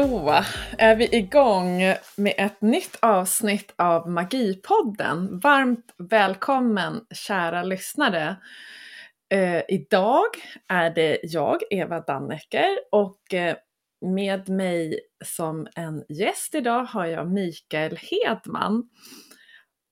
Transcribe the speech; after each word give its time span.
Då 0.00 0.42
är 0.78 0.96
vi 0.96 1.16
igång 1.16 1.78
med 2.16 2.34
ett 2.36 2.60
nytt 2.60 2.98
avsnitt 3.00 3.74
av 3.76 4.10
Magipodden. 4.10 5.38
Varmt 5.38 5.94
välkommen 5.98 7.00
kära 7.14 7.62
lyssnare. 7.62 8.36
Eh, 9.34 9.62
idag 9.68 10.26
är 10.68 10.90
det 10.90 11.20
jag, 11.22 11.60
Eva 11.70 12.00
Dannecker, 12.00 12.78
och 12.92 13.34
eh, 13.34 13.56
med 14.00 14.48
mig 14.48 15.00
som 15.24 15.68
en 15.74 16.04
gäst 16.08 16.54
idag 16.54 16.84
har 16.84 17.06
jag 17.06 17.30
Mikael 17.30 17.96
Hedman. 17.96 18.88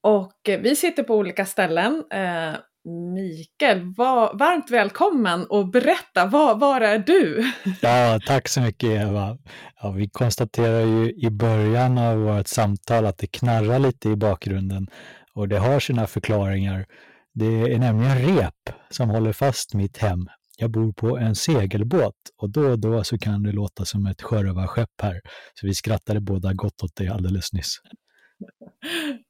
Och 0.03 0.49
eh, 0.49 0.61
vi 0.61 0.77
sitter 0.77 1.03
på 1.03 1.15
olika 1.15 1.47
ställen. 1.47 2.05
Eh, 2.11 2.55
Mikael, 2.89 3.95
var, 3.97 4.39
varmt 4.39 4.71
välkommen 4.71 5.47
och 5.47 5.71
berätta, 5.71 6.27
var, 6.27 6.55
var 6.55 6.81
är 6.81 6.99
du? 6.99 7.53
Ja, 7.81 8.21
tack 8.27 8.49
så 8.49 8.61
mycket 8.61 8.91
Eva. 8.91 9.39
Ja, 9.83 9.91
vi 9.91 10.09
konstaterar 10.09 10.81
ju 10.81 11.13
i 11.13 11.31
början 11.31 11.99
av 11.99 12.19
vårt 12.19 12.47
samtal 12.47 13.07
att 13.07 13.19
det 13.19 13.27
knarrar 13.27 13.79
lite 13.79 14.09
i 14.09 14.17
bakgrunden 14.17 14.87
och 15.35 15.49
det 15.49 15.59
har 15.59 15.81
sina 15.81 16.07
förklaringar. 16.07 16.87
Det 17.35 17.73
är 17.73 17.79
nämligen 17.79 18.19
rep 18.19 18.77
som 18.91 19.11
håller 19.11 19.33
fast 19.33 19.75
mitt 19.75 19.99
hem. 19.99 20.27
Jag 20.59 20.71
bor 20.71 20.93
på 20.93 21.19
en 21.19 21.35
segelbåt 21.35 22.17
och 22.43 22.51
då 22.51 22.71
och 22.71 22.79
då 22.79 23.05
så 23.05 23.19
kan 23.19 23.43
det 23.43 23.53
låta 23.53 23.85
som 23.85 24.07
ett 24.07 24.23
sjörövarskepp 24.23 25.01
här. 25.03 25.21
Så 25.55 25.67
vi 25.67 25.75
skrattade 25.75 26.21
båda 26.21 26.53
gott 26.53 26.83
åt 26.83 26.97
det 26.97 27.09
alldeles 27.09 27.53
nyss. 27.53 27.77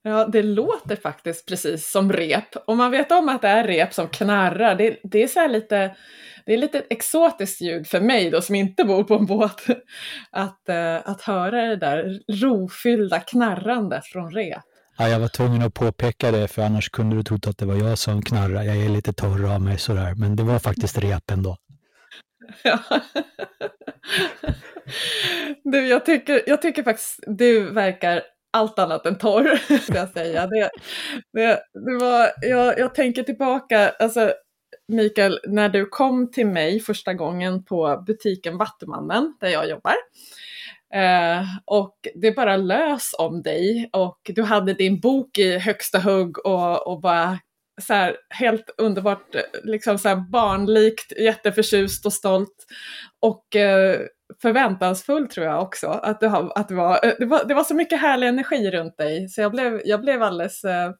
Ja, 0.02 0.26
det 0.26 0.42
låter 0.42 0.96
faktiskt 0.96 1.48
precis 1.48 1.90
som 1.90 2.12
rep. 2.12 2.56
Och 2.66 2.76
man 2.76 2.90
vet 2.90 3.12
om 3.12 3.28
att 3.28 3.42
det 3.42 3.48
är 3.48 3.64
rep 3.64 3.94
som 3.94 4.08
knarrar. 4.08 4.74
Det, 4.74 5.00
det 5.02 5.22
är 5.22 5.28
så 5.28 5.46
lite, 5.46 5.96
det 6.46 6.54
är 6.54 6.58
lite 6.58 6.82
exotiskt 6.90 7.60
ljud 7.60 7.86
för 7.86 8.00
mig 8.00 8.30
då 8.30 8.40
som 8.42 8.54
inte 8.54 8.84
bor 8.84 9.04
på 9.04 9.14
en 9.14 9.26
båt. 9.26 9.66
Att, 10.30 10.62
uh, 10.68 11.10
att 11.10 11.22
höra 11.22 11.62
det 11.62 11.76
där 11.76 12.20
rofyllda 12.32 13.20
knarrandet 13.20 14.06
från 14.06 14.30
rep. 14.30 14.62
Ja, 14.98 15.08
jag 15.08 15.20
var 15.20 15.28
tvungen 15.28 15.62
att 15.62 15.74
påpeka 15.74 16.30
det 16.30 16.48
för 16.48 16.62
annars 16.62 16.88
kunde 16.90 17.16
du 17.16 17.22
trott 17.22 17.46
att 17.46 17.58
det 17.58 17.66
var 17.66 17.76
jag 17.76 17.98
som 17.98 18.22
knarrade. 18.22 18.64
Jag 18.64 18.84
är 18.84 18.88
lite 18.88 19.12
torr 19.12 19.54
av 19.54 19.60
mig 19.60 19.78
sådär, 19.78 20.14
men 20.14 20.36
det 20.36 20.42
var 20.42 20.58
faktiskt 20.58 20.98
rep 20.98 21.30
ändå. 21.30 21.56
Ja. 22.62 22.78
Du, 25.64 25.86
jag 25.86 26.06
tycker, 26.06 26.42
jag 26.46 26.62
tycker 26.62 26.82
faktiskt 26.82 27.20
du 27.26 27.70
verkar 27.70 28.22
allt 28.52 28.78
annat 28.78 29.06
än 29.06 29.18
torr, 29.18 29.78
ska 29.82 29.94
jag 29.94 30.08
säga. 30.08 30.46
Det, 30.46 30.70
det, 31.32 31.60
det 31.74 31.98
var, 32.00 32.30
jag, 32.40 32.78
jag 32.78 32.94
tänker 32.94 33.22
tillbaka, 33.22 33.88
alltså 33.88 34.32
Mikael, 34.92 35.40
när 35.46 35.68
du 35.68 35.86
kom 35.86 36.30
till 36.30 36.46
mig 36.46 36.80
första 36.80 37.14
gången 37.14 37.64
på 37.64 38.04
butiken 38.06 38.58
Vattumannen, 38.58 39.36
där 39.40 39.48
jag 39.48 39.68
jobbar. 39.68 39.94
Eh, 40.94 41.42
och 41.64 41.96
det 42.14 42.32
bara 42.32 42.56
lös 42.56 43.14
om 43.18 43.42
dig 43.42 43.90
och 43.92 44.20
du 44.24 44.42
hade 44.42 44.74
din 44.74 45.00
bok 45.00 45.38
i 45.38 45.58
högsta 45.58 45.98
hugg 45.98 46.46
och, 46.46 46.86
och 46.86 47.00
bara 47.00 47.38
så 47.80 47.94
här, 47.94 48.16
helt 48.30 48.70
underbart, 48.78 49.36
liksom 49.64 49.98
så 49.98 50.08
här 50.08 50.16
barnlikt, 50.16 51.12
jätteförtjust 51.20 52.06
och 52.06 52.12
stolt. 52.12 52.66
Och 53.20 53.56
eh, 53.56 54.00
förväntansfull 54.42 55.28
tror 55.28 55.46
jag 55.46 55.62
också. 55.62 55.86
Att, 55.86 56.20
det, 56.20 56.28
har, 56.28 56.52
att 56.54 56.68
det, 56.68 56.74
var, 56.74 57.00
det, 57.18 57.26
var, 57.26 57.44
det 57.44 57.54
var 57.54 57.64
så 57.64 57.74
mycket 57.74 58.00
härlig 58.00 58.28
energi 58.28 58.70
runt 58.70 58.96
dig 58.96 59.28
så 59.28 59.40
jag 59.40 59.52
blev, 59.52 59.80
jag 59.84 60.00
blev 60.00 60.22
alldeles 60.22 60.64
eh, 60.64 60.90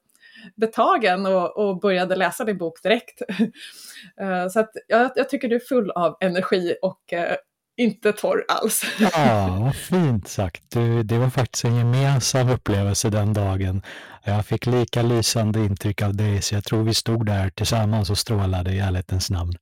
betagen 0.57 1.27
och, 1.27 1.57
och 1.57 1.81
började 1.81 2.17
läsa 2.17 2.45
din 2.45 2.59
bok 2.59 2.83
direkt. 2.83 3.23
eh, 4.21 4.49
så 4.49 4.61
att 4.61 4.71
jag, 4.89 5.11
jag, 5.15 5.29
tycker 5.29 5.49
du 5.49 5.57
är 5.57 5.69
full 5.69 5.91
av 5.91 6.17
energi 6.21 6.77
och 6.83 7.13
eh, 7.13 7.37
inte 7.77 8.13
torr 8.13 8.45
alls. 8.49 8.83
ja, 9.01 9.59
vad 9.61 9.77
fint 9.77 10.29
sagt. 10.29 10.63
Du, 10.69 11.03
det 11.03 11.19
var 11.19 11.31
faktiskt 11.31 11.65
en 11.65 11.77
gemensam 11.77 12.49
upplevelse 12.49 13.11
den 13.11 13.33
dagen. 13.33 13.83
Jag 14.25 14.47
fick 14.47 14.67
lika 14.67 15.03
lysande 15.03 15.59
intryck 15.59 16.03
av 16.03 16.17
dig, 16.17 16.43
så 16.43 16.55
jag 16.55 16.65
tror 16.65 16.83
vi 16.83 16.95
stod 16.95 17.27
där 17.27 17.51
tillsammans 17.51 18.11
och 18.11 18.19
strålade 18.19 18.71
i 18.71 18.79
ärlighetens 18.79 19.31
namn. 19.31 19.53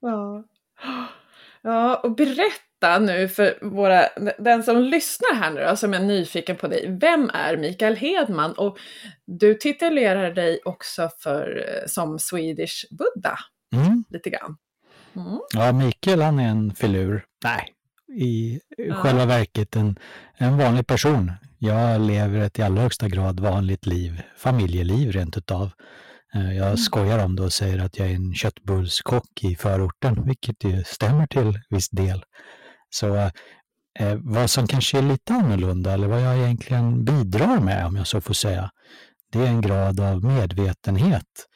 Ja. 0.00 0.44
Ja, 1.62 1.96
och 1.96 2.16
berätta 2.16 2.98
nu 2.98 3.28
för 3.28 3.58
våra, 3.62 4.08
den 4.38 4.62
som 4.62 4.82
lyssnar 4.82 5.34
här 5.34 5.50
nu 5.50 5.60
då, 5.60 5.76
som 5.76 5.94
är 5.94 6.00
nyfiken 6.00 6.56
på 6.56 6.68
dig. 6.68 6.98
Vem 7.00 7.30
är 7.34 7.56
Mikael 7.56 7.96
Hedman? 7.96 8.52
Och 8.52 8.78
du 9.26 9.54
titulerar 9.54 10.34
dig 10.34 10.60
också 10.64 11.10
för, 11.18 11.64
eh, 11.68 11.86
som 11.86 12.18
Swedish 12.18 12.86
Buddha, 12.90 13.38
mm. 13.74 14.04
lite 14.10 14.30
grann. 14.30 14.56
Mm. 15.16 15.40
Ja, 15.54 15.72
Mikael 15.72 16.22
han 16.22 16.38
är 16.38 16.48
en 16.48 16.74
filur. 16.74 17.24
Nej, 17.44 17.74
i 18.18 18.60
ja. 18.76 18.94
själva 18.94 19.26
verket 19.26 19.76
en, 19.76 19.98
en 20.36 20.58
vanlig 20.58 20.86
person. 20.86 21.32
Jag 21.58 22.00
lever 22.00 22.38
ett 22.38 22.58
i 22.58 22.62
allra 22.62 22.82
högsta 22.82 23.08
grad 23.08 23.40
vanligt 23.40 23.86
liv, 23.86 24.22
familjeliv 24.36 25.12
rent 25.12 25.36
utav. 25.36 25.70
Eh, 26.34 26.56
jag 26.56 26.66
mm. 26.66 26.76
skojar 26.76 27.24
om 27.24 27.36
det 27.36 27.42
och 27.42 27.52
säger 27.52 27.78
att 27.78 27.98
jag 27.98 28.10
är 28.10 28.14
en 28.14 28.34
köttbullskock 28.34 29.44
i 29.44 29.56
förorten, 29.56 30.26
vilket 30.26 30.64
ju 30.64 30.84
stämmer 30.84 31.26
till 31.26 31.58
viss 31.70 31.88
del. 31.88 32.24
Så 32.90 33.16
eh, 33.98 34.18
vad 34.20 34.50
som 34.50 34.66
kanske 34.66 34.98
är 34.98 35.02
lite 35.02 35.32
annorlunda, 35.32 35.92
eller 35.92 36.08
vad 36.08 36.22
jag 36.22 36.38
egentligen 36.38 37.04
bidrar 37.04 37.60
med, 37.60 37.86
om 37.86 37.96
jag 37.96 38.06
så 38.06 38.20
får 38.20 38.34
säga, 38.34 38.70
det 39.32 39.38
är 39.38 39.46
en 39.46 39.60
grad 39.60 40.00
av 40.00 40.24
medvetenhet. 40.24 41.46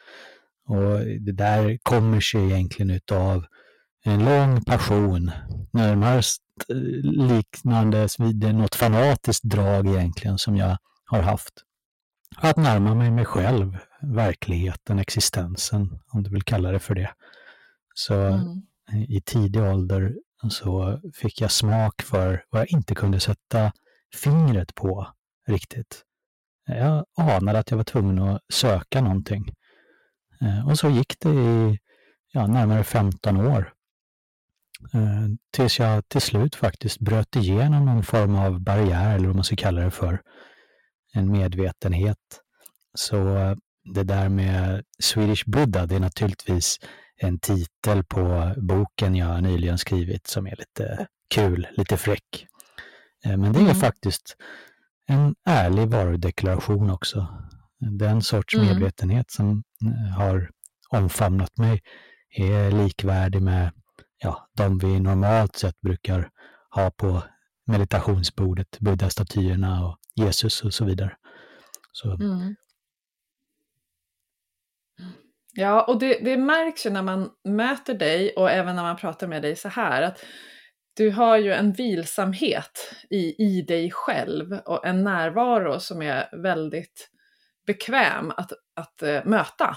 Och 0.68 1.00
det 1.20 1.32
där 1.32 1.78
kommer 1.82 2.20
sig 2.20 2.44
egentligen 2.44 2.90
utav 2.90 3.44
en 4.04 4.24
lång 4.24 4.64
passion, 4.64 5.30
närmast 5.72 6.42
eh, 6.68 6.76
liknande 7.28 8.08
vid 8.18 8.54
något 8.54 8.74
fanatiskt 8.74 9.44
drag 9.44 9.86
egentligen 9.88 10.38
som 10.38 10.56
jag 10.56 10.76
har 11.04 11.22
haft. 11.22 11.63
Att 12.36 12.56
närma 12.56 12.94
mig 12.94 13.10
mig 13.10 13.24
själv, 13.24 13.78
verkligheten, 14.02 14.98
existensen, 14.98 15.98
om 16.12 16.22
du 16.22 16.30
vill 16.30 16.42
kalla 16.42 16.72
det 16.72 16.78
för 16.78 16.94
det. 16.94 17.10
Så 17.94 18.14
mm. 18.14 18.62
i 19.08 19.20
tidig 19.20 19.62
ålder 19.62 20.14
så 20.50 21.00
fick 21.14 21.40
jag 21.40 21.50
smak 21.50 22.02
för 22.02 22.44
vad 22.50 22.60
jag 22.60 22.70
inte 22.70 22.94
kunde 22.94 23.20
sätta 23.20 23.72
fingret 24.14 24.74
på 24.74 25.06
riktigt. 25.48 26.02
Jag 26.66 27.04
anade 27.16 27.58
att 27.58 27.70
jag 27.70 27.76
var 27.76 27.84
tvungen 27.84 28.18
att 28.18 28.40
söka 28.52 29.00
någonting. 29.00 29.54
Eh, 30.40 30.68
och 30.68 30.78
så 30.78 30.90
gick 30.90 31.20
det 31.20 31.30
i 31.30 31.78
ja, 32.32 32.46
närmare 32.46 32.84
15 32.84 33.36
år. 33.36 33.72
Eh, 34.94 35.28
tills 35.50 35.78
jag 35.78 36.08
till 36.08 36.20
slut 36.20 36.54
faktiskt 36.54 36.98
bröt 36.98 37.36
igenom 37.36 37.84
någon 37.84 38.02
form 38.02 38.34
av 38.34 38.60
barriär, 38.60 39.14
eller 39.14 39.26
vad 39.26 39.36
man 39.36 39.44
ska 39.44 39.56
kalla 39.56 39.80
det 39.80 39.90
för, 39.90 40.22
en 41.14 41.32
medvetenhet. 41.32 42.40
Så 42.94 43.16
det 43.94 44.02
där 44.02 44.28
med 44.28 44.84
Swedish 44.98 45.44
Buddha, 45.46 45.86
det 45.86 45.96
är 45.96 46.00
naturligtvis 46.00 46.78
en 47.16 47.38
titel 47.38 48.04
på 48.04 48.54
boken 48.56 49.16
jag 49.16 49.42
nyligen 49.42 49.78
skrivit 49.78 50.26
som 50.26 50.46
är 50.46 50.56
lite 50.56 51.06
kul, 51.28 51.68
lite 51.76 51.96
fräck. 51.96 52.46
Eh, 53.24 53.36
men 53.36 53.52
det 53.52 53.58
är 53.58 53.62
mm. 53.62 53.74
faktiskt 53.74 54.36
en 55.06 55.34
ärlig 55.44 55.88
varudeklaration 55.88 56.90
också. 56.90 57.26
Den 57.78 58.22
sorts 58.22 58.54
mm. 58.54 58.66
medvetenhet 58.66 59.30
som 59.30 59.62
eh, 59.86 60.16
har 60.16 60.50
omfamnat 60.88 61.58
mig 61.58 61.82
är 62.36 62.70
likvärdig 62.70 63.42
med 63.42 63.72
ja, 64.18 64.48
de 64.56 64.78
vi 64.78 65.00
normalt 65.00 65.56
sett 65.56 65.80
brukar 65.80 66.30
ha 66.70 66.90
på 66.90 67.22
meditationsbordet, 67.64 68.78
buddha-statyerna 68.80 69.86
och 69.86 69.98
Jesus 70.14 70.64
och 70.64 70.74
så 70.74 70.84
vidare. 70.84 71.16
Så. 71.92 72.10
Mm. 72.10 72.54
Ja, 75.56 75.82
och 75.82 75.98
det, 75.98 76.18
det 76.24 76.36
märks 76.36 76.86
ju 76.86 76.90
när 76.90 77.02
man 77.02 77.30
möter 77.44 77.94
dig 77.94 78.34
och 78.36 78.50
även 78.50 78.76
när 78.76 78.82
man 78.82 78.96
pratar 78.96 79.26
med 79.26 79.42
dig 79.42 79.56
så 79.56 79.68
här 79.68 80.02
att 80.02 80.24
du 80.96 81.10
har 81.10 81.36
ju 81.36 81.52
en 81.52 81.72
vilsamhet 81.72 82.94
i, 83.10 83.44
i 83.44 83.62
dig 83.62 83.90
själv 83.90 84.52
och 84.52 84.86
en 84.86 85.04
närvaro 85.04 85.80
som 85.80 86.02
är 86.02 86.42
väldigt 86.42 87.10
bekväm 87.66 88.30
att, 88.30 88.52
att 88.74 89.02
uh, 89.02 89.24
möta. 89.24 89.76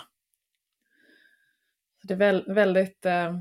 Det 2.03 2.13
är 2.13 2.17
väl, 2.17 2.53
väldigt, 2.53 3.06
uh, 3.06 3.39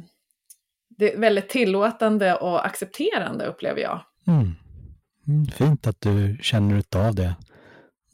det 0.89 1.15
är 1.15 1.19
väldigt 1.19 1.49
tillåtande 1.49 2.37
och 2.37 2.67
accepterande 2.67 3.47
upplever 3.47 3.81
jag. 3.81 4.05
Mm. 4.27 4.55
Mm, 5.27 5.47
fint 5.47 5.87
att 5.87 6.01
du 6.01 6.39
känner 6.43 6.83
av 6.97 7.15
det. 7.15 7.37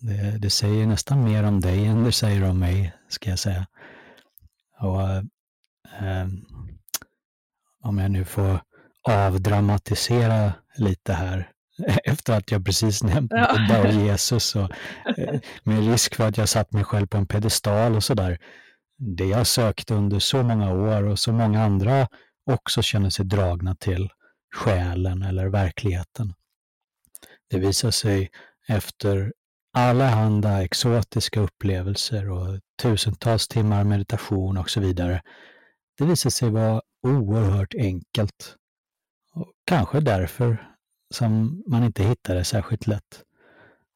det. 0.00 0.38
det. 0.38 0.50
säger 0.50 0.86
nästan 0.86 1.24
mer 1.24 1.44
om 1.44 1.60
dig 1.60 1.86
än 1.86 2.04
det 2.04 2.12
säger 2.12 2.50
om 2.50 2.58
mig, 2.58 2.92
ska 3.08 3.30
jag 3.30 3.38
säga. 3.38 3.66
Och 4.80 5.02
eh, 6.00 6.26
om 7.82 7.98
jag 7.98 8.10
nu 8.10 8.24
får 8.24 8.60
avdramatisera 9.08 10.52
lite 10.76 11.12
här, 11.12 11.48
efter 12.04 12.36
att 12.36 12.50
jag 12.50 12.64
precis 12.64 13.02
nämnt. 13.02 13.30
Buddha 13.30 13.80
och 13.80 13.92
Jesus, 13.92 14.56
och, 14.56 14.70
eh, 15.18 15.40
med 15.62 15.90
risk 15.90 16.14
för 16.14 16.28
att 16.28 16.36
jag 16.36 16.48
satt 16.48 16.72
mig 16.72 16.84
själv 16.84 17.06
på 17.06 17.16
en 17.16 17.26
pedestal 17.26 17.96
och 17.96 18.04
sådär. 18.04 18.38
Det 18.98 19.26
jag 19.26 19.46
sökte 19.46 19.94
under 19.94 20.18
så 20.18 20.42
många 20.42 20.72
år 20.72 21.02
och 21.02 21.18
så 21.18 21.32
många 21.32 21.64
andra 21.64 22.08
också 22.46 22.82
känner 22.82 23.10
sig 23.10 23.24
dragna 23.24 23.74
till, 23.74 24.08
själen 24.54 25.22
eller 25.22 25.46
verkligheten. 25.46 26.34
Det 27.50 27.58
visar 27.58 27.90
sig 27.90 28.30
efter 28.68 29.32
allehanda 29.72 30.62
exotiska 30.62 31.40
upplevelser 31.40 32.30
och 32.30 32.60
tusentals 32.82 33.48
timmar 33.48 33.84
meditation 33.84 34.56
och 34.56 34.70
så 34.70 34.80
vidare. 34.80 35.22
Det 35.98 36.04
visar 36.04 36.30
sig 36.30 36.50
vara 36.50 36.82
oerhört 37.02 37.74
enkelt. 37.74 38.56
Och 39.34 39.52
kanske 39.64 40.00
därför 40.00 40.72
som 41.10 41.62
man 41.66 41.84
inte 41.84 42.02
hittar 42.02 42.34
det 42.34 42.44
särskilt 42.44 42.86
lätt. 42.86 43.22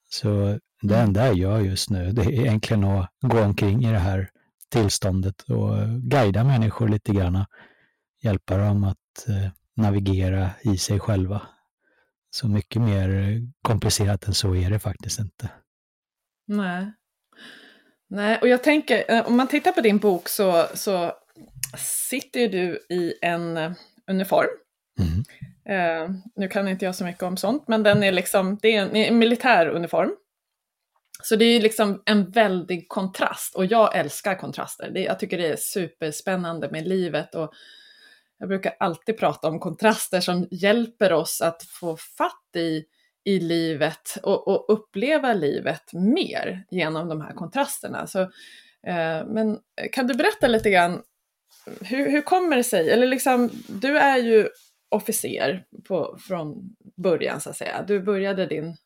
Så 0.08 0.58
det 0.82 0.94
mm. 0.94 1.06
enda 1.06 1.26
jag 1.26 1.36
gör 1.36 1.60
just 1.60 1.90
nu, 1.90 2.12
det 2.12 2.22
är 2.22 2.30
egentligen 2.30 2.84
att 2.84 3.10
gå 3.20 3.40
omkring 3.40 3.84
i 3.84 3.92
det 3.92 3.98
här 3.98 4.30
tillståndet 4.68 5.42
och 5.42 5.88
guida 5.88 6.44
människor 6.44 6.88
lite 6.88 7.12
grann. 7.12 7.44
Hjälpa 8.22 8.56
dem 8.56 8.84
att 8.84 9.28
eh, 9.28 9.50
navigera 9.76 10.50
i 10.62 10.78
sig 10.78 11.00
själva. 11.00 11.42
Så 12.30 12.48
mycket 12.48 12.82
mer 12.82 13.40
komplicerat 13.62 14.26
än 14.26 14.34
så 14.34 14.54
är 14.54 14.70
det 14.70 14.78
faktiskt 14.78 15.18
inte. 15.18 15.50
Nej. 16.46 16.92
Nej, 18.08 18.38
och 18.42 18.48
jag 18.48 18.62
tänker, 18.62 19.04
eh, 19.08 19.26
om 19.26 19.36
man 19.36 19.48
tittar 19.48 19.72
på 19.72 19.80
din 19.80 19.98
bok 19.98 20.28
så, 20.28 20.66
så 20.74 21.12
sitter 22.08 22.48
du 22.48 22.86
i 22.90 23.14
en 23.22 23.56
eh, 23.56 23.72
uniform. 24.10 24.48
Mm. 24.98 25.24
Uh, 25.70 26.10
nu 26.36 26.48
kan 26.48 26.68
inte 26.68 26.84
jag 26.84 26.94
så 26.94 27.04
mycket 27.04 27.22
om 27.22 27.36
sånt, 27.36 27.68
men 27.68 27.82
den 27.82 28.02
är 28.02 28.12
liksom, 28.12 28.58
det 28.62 28.76
är 28.76 28.82
en, 28.82 28.96
en 28.96 29.18
militär 29.18 29.68
uniform. 29.68 30.10
Så 31.22 31.36
det 31.36 31.44
är 31.44 31.60
liksom 31.60 32.02
en 32.06 32.30
väldig 32.30 32.88
kontrast 32.88 33.54
och 33.54 33.66
jag 33.66 33.96
älskar 33.96 34.34
kontraster. 34.34 34.90
Det, 34.90 35.00
jag 35.00 35.18
tycker 35.18 35.38
det 35.38 35.46
är 35.46 35.56
superspännande 35.56 36.70
med 36.70 36.88
livet 36.88 37.34
och 37.34 37.52
jag 38.38 38.48
brukar 38.48 38.76
alltid 38.78 39.18
prata 39.18 39.48
om 39.48 39.60
kontraster 39.60 40.20
som 40.20 40.48
hjälper 40.50 41.12
oss 41.12 41.40
att 41.40 41.62
få 41.62 41.96
fatt 41.96 42.56
i, 42.56 42.84
i 43.24 43.40
livet 43.40 44.18
och, 44.22 44.48
och 44.48 44.64
uppleva 44.68 45.32
livet 45.32 45.92
mer 45.92 46.64
genom 46.70 47.08
de 47.08 47.20
här 47.20 47.32
kontrasterna. 47.32 48.06
Så, 48.06 48.20
eh, 48.86 49.26
men 49.26 49.58
kan 49.92 50.06
du 50.06 50.14
berätta 50.14 50.46
lite 50.46 50.70
grann, 50.70 51.02
hur, 51.80 52.10
hur 52.10 52.22
kommer 52.22 52.56
det 52.56 52.64
sig? 52.64 52.90
Eller 52.90 53.06
liksom, 53.06 53.50
du 53.68 53.98
är 53.98 54.16
ju 54.16 54.48
officer 54.88 55.64
på, 55.88 56.18
från 56.20 56.76
början 56.96 57.40
så 57.40 57.50
att 57.50 57.56
säga. 57.56 57.84
Du 57.88 58.00
började 58.00 58.46
din, 58.46 58.76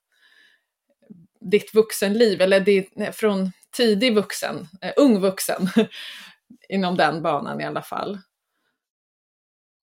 ditt 1.40 1.74
vuxenliv, 1.74 2.40
eller 2.40 2.60
ditt, 2.60 2.92
från 3.12 3.52
tidig 3.76 4.14
vuxen, 4.14 4.68
eh, 4.80 4.92
ung 4.96 5.20
vuxen, 5.20 5.68
inom 6.68 6.96
den 6.96 7.22
banan 7.22 7.60
i 7.60 7.64
alla 7.64 7.82
fall. 7.82 8.18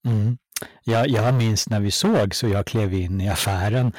Mm. 0.07 0.38
Jag, 0.83 1.07
jag 1.09 1.33
minns 1.33 1.69
när 1.69 1.80
vi 1.80 1.92
såg 1.92 2.36
så 2.36 2.48
jag 2.48 2.65
klev 2.65 2.94
in 2.94 3.21
i 3.21 3.30
affären 3.30 3.94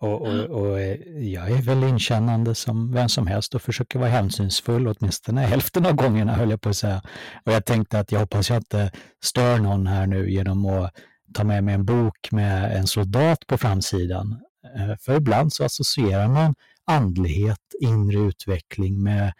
och, 0.00 0.22
och, 0.22 0.44
och, 0.44 0.80
eh, 0.80 0.98
jag 1.18 1.50
är 1.50 1.62
väl 1.62 1.84
inkännande 1.84 2.54
som 2.54 2.92
vem 2.92 3.08
som 3.08 3.26
helst 3.26 3.54
och 3.54 3.62
försöker 3.62 3.98
vara 3.98 4.10
hänsynsfull 4.10 4.88
åtminstone 4.88 5.40
hälften 5.40 5.86
av 5.86 5.92
gångerna 5.92 6.34
höll 6.34 6.50
jag 6.50 6.60
på 6.60 6.68
att 6.68 6.76
säga. 6.76 7.02
Och 7.44 7.52
jag 7.52 7.64
tänkte 7.64 7.98
att 7.98 8.12
jag 8.12 8.20
hoppas 8.20 8.50
jag 8.50 8.58
inte 8.58 8.90
stör 9.24 9.58
någon 9.58 9.86
här 9.86 10.06
nu 10.06 10.30
genom 10.30 10.66
att 10.66 10.94
ta 11.34 11.44
med 11.44 11.64
mig 11.64 11.74
en 11.74 11.84
bok 11.84 12.32
med 12.32 12.76
en 12.76 12.86
soldat 12.86 13.46
på 13.46 13.58
framsidan. 13.58 14.40
Eh, 14.76 14.96
för 15.00 15.16
ibland 15.16 15.52
så 15.52 15.64
associerar 15.64 16.28
man 16.28 16.54
andlighet, 16.86 17.74
inre 17.80 18.18
utveckling 18.18 19.02
med, 19.02 19.32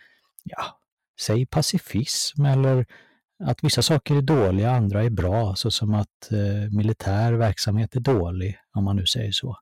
ja, 0.45 0.65
säg 1.21 1.47
pacifism 1.47 2.45
eller 2.45 2.87
att 3.45 3.65
vissa 3.65 3.83
saker 3.83 4.17
är 4.17 4.23
dåliga, 4.23 4.71
andra 4.71 5.05
är 5.05 5.11
bra, 5.11 5.55
så 5.55 5.71
som 5.71 5.95
att 5.95 6.33
eh, 6.33 6.71
militär 6.71 7.33
verksamhet 7.33 7.97
är 7.97 8.01
dålig, 8.01 8.59
om 8.75 8.85
man 8.85 8.97
nu 8.97 9.07
säger 9.07 9.33
så. 9.33 9.57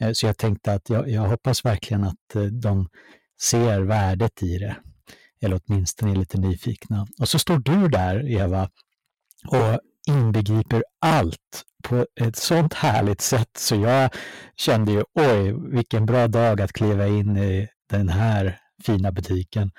Eh, 0.00 0.10
så 0.12 0.26
jag 0.26 0.38
tänkte 0.38 0.72
att 0.72 0.90
jag, 0.90 1.10
jag 1.10 1.22
hoppas 1.22 1.64
verkligen 1.64 2.04
att 2.04 2.34
eh, 2.34 2.42
de 2.42 2.88
ser 3.40 3.80
värdet 3.80 4.42
i 4.42 4.58
det, 4.58 4.76
eller 5.42 5.60
åtminstone 5.66 6.12
är 6.12 6.16
lite 6.16 6.38
nyfikna. 6.38 7.06
Och 7.20 7.28
så 7.28 7.38
står 7.38 7.58
du 7.58 7.88
där, 7.88 8.30
Eva, 8.30 8.70
och 9.48 9.80
inbegriper 10.08 10.84
allt 11.00 11.64
på 11.84 12.06
ett 12.20 12.36
sånt 12.36 12.74
härligt 12.74 13.20
sätt 13.20 13.50
så 13.56 13.76
jag 13.76 14.10
kände 14.56 14.92
ju 14.92 15.04
oj, 15.14 15.54
vilken 15.72 16.06
bra 16.06 16.28
dag 16.28 16.60
att 16.60 16.72
kliva 16.72 17.06
in 17.06 17.36
i 17.36 17.68
den 17.90 18.08
här 18.08 18.58
fina 18.86 19.12
butiken. 19.12 19.70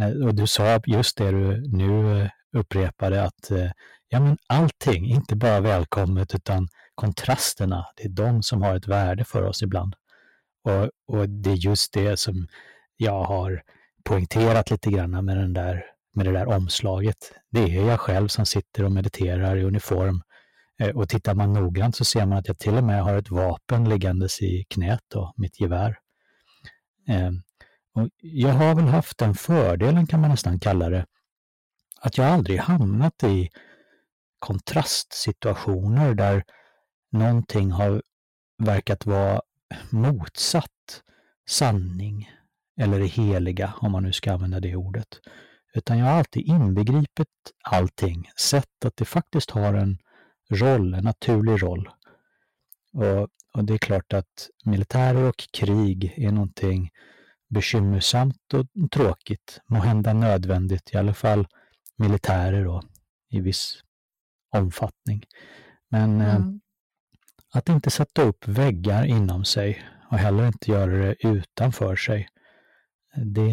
Eh, 0.00 0.26
och 0.26 0.34
du 0.34 0.46
sa 0.46 0.80
just 0.86 1.16
det 1.16 1.30
du 1.30 1.68
nu 1.76 2.20
eh, 2.20 2.28
upprepade 2.52 3.24
att 3.24 3.50
eh, 3.50 3.70
ja, 4.08 4.20
men 4.20 4.36
allting, 4.46 5.06
inte 5.06 5.36
bara 5.36 5.60
välkommet 5.60 6.34
utan 6.34 6.68
kontrasterna, 6.94 7.86
det 7.96 8.04
är 8.04 8.08
de 8.08 8.42
som 8.42 8.62
har 8.62 8.76
ett 8.76 8.88
värde 8.88 9.24
för 9.24 9.42
oss 9.42 9.62
ibland. 9.62 9.94
Och, 10.64 11.16
och 11.16 11.28
det 11.28 11.50
är 11.50 11.54
just 11.54 11.92
det 11.92 12.16
som 12.16 12.48
jag 12.96 13.24
har 13.24 13.62
poängterat 14.04 14.70
lite 14.70 14.90
grann 14.90 15.24
med, 15.24 15.36
den 15.36 15.52
där, 15.52 15.84
med 16.14 16.26
det 16.26 16.32
där 16.32 16.46
omslaget. 16.46 17.32
Det 17.50 17.60
är 17.60 17.86
jag 17.86 18.00
själv 18.00 18.28
som 18.28 18.46
sitter 18.46 18.84
och 18.84 18.92
mediterar 18.92 19.56
i 19.56 19.64
uniform. 19.64 20.22
Eh, 20.80 20.96
och 20.96 21.08
tittar 21.08 21.34
man 21.34 21.52
noggrant 21.52 21.96
så 21.96 22.04
ser 22.04 22.26
man 22.26 22.38
att 22.38 22.48
jag 22.48 22.58
till 22.58 22.74
och 22.74 22.84
med 22.84 23.02
har 23.02 23.18
ett 23.18 23.30
vapen 23.30 23.88
liggandes 23.88 24.42
i 24.42 24.64
knät, 24.68 25.00
då, 25.08 25.32
mitt 25.36 25.60
gevär. 25.60 25.98
Eh, 27.08 27.30
och 27.94 28.08
jag 28.20 28.48
har 28.48 28.74
väl 28.74 28.84
haft 28.84 29.18
den 29.18 29.34
fördelen, 29.34 30.06
kan 30.06 30.20
man 30.20 30.30
nästan 30.30 30.60
kalla 30.60 30.88
det, 30.88 31.06
att 32.02 32.18
jag 32.18 32.26
aldrig 32.26 32.58
hamnat 32.58 33.22
i 33.22 33.50
kontrastsituationer 34.38 36.14
där 36.14 36.44
någonting 37.12 37.70
har 37.70 38.02
verkat 38.58 39.06
vara 39.06 39.42
motsatt 39.90 41.02
sanning 41.48 42.30
eller 42.80 42.98
det 42.98 43.06
heliga, 43.06 43.74
om 43.80 43.92
man 43.92 44.02
nu 44.02 44.12
ska 44.12 44.32
använda 44.32 44.60
det 44.60 44.76
ordet. 44.76 45.20
Utan 45.74 45.98
jag 45.98 46.06
har 46.06 46.12
alltid 46.12 46.46
inbegripit 46.46 47.28
allting, 47.62 48.30
sett 48.36 48.84
att 48.84 48.96
det 48.96 49.04
faktiskt 49.04 49.50
har 49.50 49.74
en 49.74 49.98
roll, 50.50 50.94
en 50.94 51.04
naturlig 51.04 51.62
roll. 51.62 51.88
Och, 52.92 53.28
och 53.54 53.64
det 53.64 53.74
är 53.74 53.78
klart 53.78 54.12
att 54.12 54.48
militärer 54.64 55.28
och 55.28 55.48
krig 55.52 56.14
är 56.16 56.32
någonting 56.32 56.90
bekymmersamt 57.48 58.54
och 58.54 58.90
tråkigt, 58.90 59.60
må 59.66 59.78
hända 59.78 60.12
nödvändigt, 60.12 60.90
i 60.92 60.96
alla 60.96 61.14
fall 61.14 61.46
militärer 62.02 62.64
då, 62.64 62.82
i 63.30 63.40
viss 63.40 63.82
omfattning. 64.56 65.24
Men 65.90 66.20
eh, 66.20 66.34
mm. 66.34 66.48
eh, 66.48 67.58
att 67.58 67.68
inte 67.68 67.90
sätta 67.90 68.22
upp 68.22 68.48
väggar 68.48 69.04
inom 69.04 69.44
sig 69.44 69.82
och 70.10 70.18
heller 70.18 70.46
inte 70.46 70.70
göra 70.70 70.96
det 70.96 71.26
utanför 71.26 71.96
sig, 71.96 72.28
det 73.16 73.52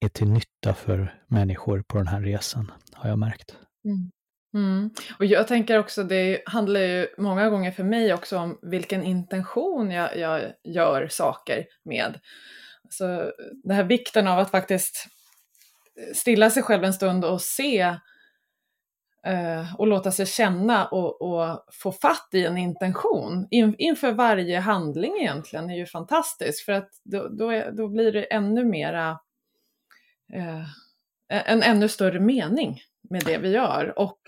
är 0.00 0.08
till 0.08 0.30
nytta 0.30 0.74
för 0.74 1.22
människor 1.26 1.82
på 1.88 1.98
den 1.98 2.06
här 2.06 2.20
resan, 2.20 2.72
har 2.92 3.08
jag 3.08 3.18
märkt. 3.18 3.56
Mm. 3.84 4.10
Mm. 4.54 4.90
Och 5.18 5.24
jag 5.24 5.48
tänker 5.48 5.78
också, 5.78 6.04
det 6.04 6.42
handlar 6.46 6.80
ju 6.80 7.06
många 7.18 7.50
gånger 7.50 7.70
för 7.70 7.84
mig 7.84 8.14
också 8.14 8.38
om 8.38 8.58
vilken 8.62 9.02
intention 9.02 9.90
jag, 9.90 10.18
jag 10.18 10.42
gör 10.64 11.08
saker 11.10 11.66
med. 11.84 12.20
Så 12.90 13.32
den 13.64 13.76
här 13.76 13.84
vikten 13.84 14.28
av 14.28 14.38
att 14.38 14.50
faktiskt 14.50 15.06
stilla 16.14 16.50
sig 16.50 16.62
själv 16.62 16.84
en 16.84 16.92
stund 16.92 17.24
och 17.24 17.40
se 17.40 17.80
eh, 19.26 19.74
och 19.78 19.86
låta 19.86 20.12
sig 20.12 20.26
känna 20.26 20.86
och, 20.86 21.22
och, 21.22 21.64
få 21.82 21.92
fatt 21.92 22.28
i 22.32 22.46
en 22.46 22.58
intention 22.58 23.48
in, 23.50 23.74
inför 23.78 24.12
varje 24.12 24.58
handling 24.58 25.12
egentligen 25.20 25.70
är 25.70 25.76
ju 25.76 25.86
fantastiskt 25.86 26.64
för 26.64 26.72
att 26.72 26.88
då, 27.04 27.28
då, 27.28 27.50
är, 27.50 27.72
då 27.72 27.88
blir 27.88 28.12
det 28.12 28.24
ännu 28.24 28.64
mera 28.64 29.10
eh, 30.32 30.64
en 31.28 31.62
ännu 31.62 31.88
större 31.88 32.20
mening 32.20 32.80
med 33.10 33.22
det 33.24 33.38
vi 33.38 33.48
gör 33.48 33.98
och 33.98 34.20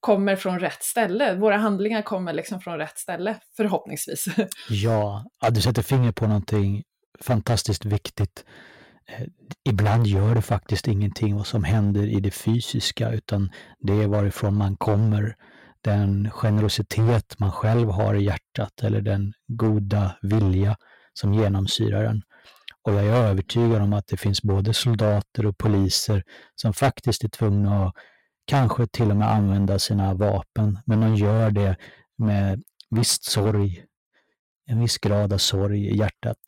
kommer 0.00 0.36
från 0.36 0.60
rätt 0.60 0.82
ställe. 0.82 1.34
Våra 1.34 1.56
handlingar 1.56 2.02
kommer 2.02 2.32
liksom 2.32 2.60
från 2.60 2.78
rätt 2.78 2.98
ställe, 2.98 3.36
förhoppningsvis. 3.56 4.26
Ja 4.70 5.24
du 5.50 5.60
sätter 5.60 5.82
fingret 5.82 6.14
på 6.14 6.26
någonting 6.26 6.82
fantastiskt 7.20 7.84
viktigt. 7.84 8.44
Eh, 9.08 9.26
ibland 9.64 10.06
gör 10.06 10.34
det 10.34 10.42
faktiskt 10.42 10.88
ingenting 10.88 11.36
vad 11.36 11.46
som 11.46 11.64
händer 11.64 12.06
i 12.06 12.20
det 12.20 12.30
fysiska 12.30 13.10
utan 13.10 13.50
det 13.78 13.92
är 13.92 14.06
varifrån 14.06 14.54
man 14.54 14.76
kommer, 14.76 15.36
den 15.80 16.30
generositet 16.30 17.38
man 17.38 17.52
själv 17.52 17.90
har 17.90 18.14
i 18.14 18.24
hjärtat 18.24 18.82
eller 18.82 19.00
den 19.00 19.32
goda 19.46 20.16
vilja 20.22 20.76
som 21.12 21.34
genomsyrar 21.34 22.02
den. 22.02 22.22
Och 22.82 22.94
jag 22.94 23.06
är 23.06 23.12
övertygad 23.12 23.82
om 23.82 23.92
att 23.92 24.06
det 24.06 24.16
finns 24.16 24.42
både 24.42 24.74
soldater 24.74 25.46
och 25.46 25.58
poliser 25.58 26.22
som 26.54 26.74
faktiskt 26.74 27.24
är 27.24 27.28
tvungna 27.28 27.86
att 27.86 27.94
kanske 28.46 28.86
till 28.86 29.10
och 29.10 29.16
med 29.16 29.32
använda 29.32 29.78
sina 29.78 30.14
vapen, 30.14 30.78
men 30.86 31.00
de 31.00 31.14
gör 31.14 31.50
det 31.50 31.76
med 32.18 32.62
visst 32.90 33.24
sorg, 33.24 33.84
en 34.66 34.80
viss 34.80 34.98
grad 34.98 35.32
av 35.32 35.38
sorg 35.38 35.86
i 35.86 35.96
hjärtat. 35.96 36.38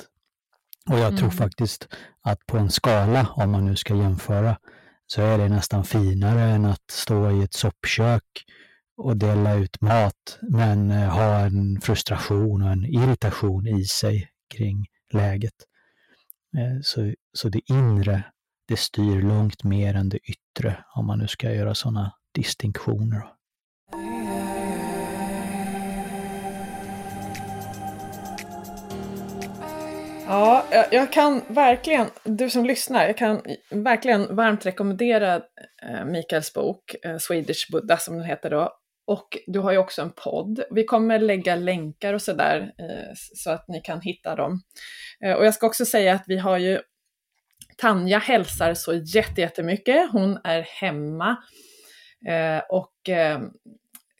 Och 0.89 0.99
jag 0.99 1.09
mm. 1.09 1.17
tror 1.17 1.31
faktiskt 1.31 1.89
att 2.23 2.47
på 2.47 2.59
en 2.59 2.71
skala, 2.71 3.29
om 3.35 3.51
man 3.51 3.65
nu 3.65 3.77
ska 3.77 3.95
jämföra, 3.95 4.57
så 5.07 5.23
är 5.23 5.39
det 5.39 5.49
nästan 5.49 5.85
finare 5.85 6.43
än 6.43 6.65
att 6.65 6.91
stå 6.91 7.31
i 7.31 7.43
ett 7.43 7.55
soppkök 7.55 8.25
och 8.97 9.17
dela 9.17 9.55
ut 9.55 9.81
mat, 9.81 10.39
men 10.43 10.91
eh, 10.91 11.09
ha 11.09 11.39
en 11.39 11.81
frustration 11.81 12.63
och 12.63 12.71
en 12.71 12.85
irritation 12.85 13.67
i 13.67 13.85
sig 13.85 14.29
kring 14.55 14.87
läget. 15.13 15.55
Eh, 16.59 16.81
så, 16.83 17.15
så 17.33 17.49
det 17.49 17.71
inre, 17.71 18.25
det 18.69 18.79
styr 18.79 19.23
långt 19.23 19.65
mer 19.65 19.95
än 19.95 20.09
det 20.09 20.19
yttre, 20.19 20.85
om 20.95 21.07
man 21.07 21.19
nu 21.19 21.29
ska 21.29 21.55
göra 21.55 21.75
sådana 21.75 22.13
distinktioner. 22.35 23.23
Ja, 30.33 30.65
jag 30.91 31.13
kan 31.13 31.43
verkligen, 31.49 32.07
du 32.25 32.51
som 32.51 32.65
lyssnar, 32.65 33.07
jag 33.07 33.17
kan 33.17 33.43
verkligen 33.71 34.37
varmt 34.37 34.67
rekommendera 34.67 35.35
eh, 35.83 36.05
Mikaels 36.05 36.53
bok, 36.53 36.95
eh, 37.05 37.19
Swedish 37.19 37.73
Buddha 37.73 37.97
som 37.97 38.17
den 38.17 38.25
heter 38.25 38.51
då. 38.51 38.73
Och 39.07 39.39
du 39.47 39.59
har 39.59 39.73
ju 39.73 39.79
också 39.79 40.03
en 40.03 40.13
podd. 40.13 40.61
Vi 40.71 40.85
kommer 40.85 41.19
lägga 41.19 41.57
länkar 41.57 42.15
och 42.15 42.23
sådär 42.23 42.73
eh, 42.79 43.13
så 43.15 43.51
att 43.51 43.69
ni 43.69 43.81
kan 43.81 44.01
hitta 44.01 44.37
dem. 44.37 44.63
Eh, 45.25 45.33
och 45.33 45.47
jag 45.47 45.55
ska 45.55 45.67
också 45.67 45.85
säga 45.85 46.15
att 46.15 46.25
vi 46.27 46.39
har 46.39 46.59
ju 46.59 46.81
Tanja 47.77 48.19
hälsar 48.19 48.75
så 48.75 48.95
jättemycket. 49.37 50.11
Hon 50.13 50.39
är 50.45 50.63
hemma 50.63 51.37
eh, 52.29 52.63
och 52.69 53.09
eh, 53.09 53.41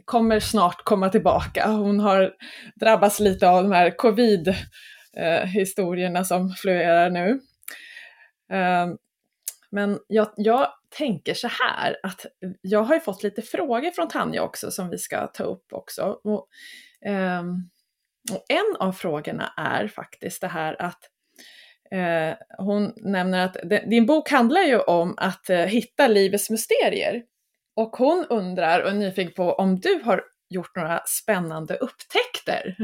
kommer 0.05 0.41
snart 0.41 0.85
komma 0.85 1.09
tillbaka. 1.09 1.69
Hon 1.69 2.01
har 2.01 2.33
drabbats 2.81 3.21
lite 3.21 3.49
av 3.49 3.63
de 3.63 3.73
här 3.73 3.97
covid 3.97 4.55
eh, 5.17 5.45
historierna 5.45 6.25
som 6.25 6.51
florerar 6.51 7.11
nu. 7.11 7.41
Eh, 8.53 8.87
men 9.71 9.99
jag, 10.07 10.29
jag, 10.37 10.73
tänker 10.97 11.35
så 11.35 11.49
här 11.49 11.97
att 12.03 12.27
jag 12.61 12.83
har 12.83 12.95
ju 12.95 13.01
fått 13.01 13.23
lite 13.23 13.43
frågor 13.43 13.91
från 13.91 14.09
Tanja 14.09 14.43
också 14.43 14.71
som 14.71 14.91
vi 14.91 14.99
ska 14.99 15.27
ta 15.27 15.45
upp 15.45 15.73
också. 15.73 16.21
Och, 16.25 16.49
eh, 17.11 17.43
och 18.33 18.45
en 18.49 18.77
av 18.79 18.93
frågorna 18.93 19.53
är 19.57 19.89
faktiskt 19.89 20.41
det 20.41 20.49
här 20.49 20.83
att 20.83 20.99
eh, 21.91 22.37
hon 22.59 22.93
nämner 22.97 23.45
att 23.45 23.57
din 23.91 24.07
bok 24.07 24.31
handlar 24.31 24.61
ju 24.63 24.79
om 24.79 25.15
att 25.17 25.51
eh, 25.51 25.59
hitta 25.59 26.09
livets 26.09 26.51
mysterier. 26.51 27.23
Och 27.77 27.97
hon 27.97 28.27
undrar 28.31 28.81
och 28.81 28.91
är 28.91 28.95
nyfiken 28.95 29.33
på 29.33 29.53
om 29.53 29.81
du 29.81 30.01
har 30.05 30.23
gjort 30.51 30.77
några 30.77 31.01
spännande 31.07 31.77
upptäckter? 31.77 32.77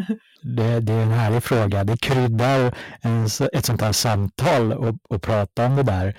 Det, 0.43 0.81
det 0.81 0.93
är 0.93 1.03
en 1.03 1.11
härlig 1.11 1.43
fråga. 1.43 1.85
Det 1.85 1.97
kryddar 1.97 2.75
en, 3.01 3.25
ett 3.53 3.65
sånt 3.65 3.81
här 3.81 3.93
samtal 3.93 4.73
och, 4.73 4.97
och 5.09 5.23
prata 5.23 5.67
om 5.67 5.77
det 5.77 5.83
där. 5.83 6.17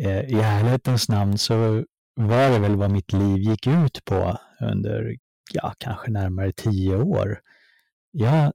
Eh, 0.00 0.20
I 0.20 0.40
ärlighetens 0.40 1.08
namn 1.08 1.38
så 1.38 1.84
var 2.16 2.50
det 2.50 2.58
väl 2.58 2.76
vad 2.76 2.90
mitt 2.90 3.12
liv 3.12 3.38
gick 3.38 3.66
ut 3.66 4.04
på 4.04 4.38
under, 4.60 5.16
ja, 5.52 5.74
kanske 5.78 6.10
närmare 6.10 6.52
tio 6.52 6.96
år. 6.96 7.40
Jag 8.10 8.34
mm. 8.34 8.52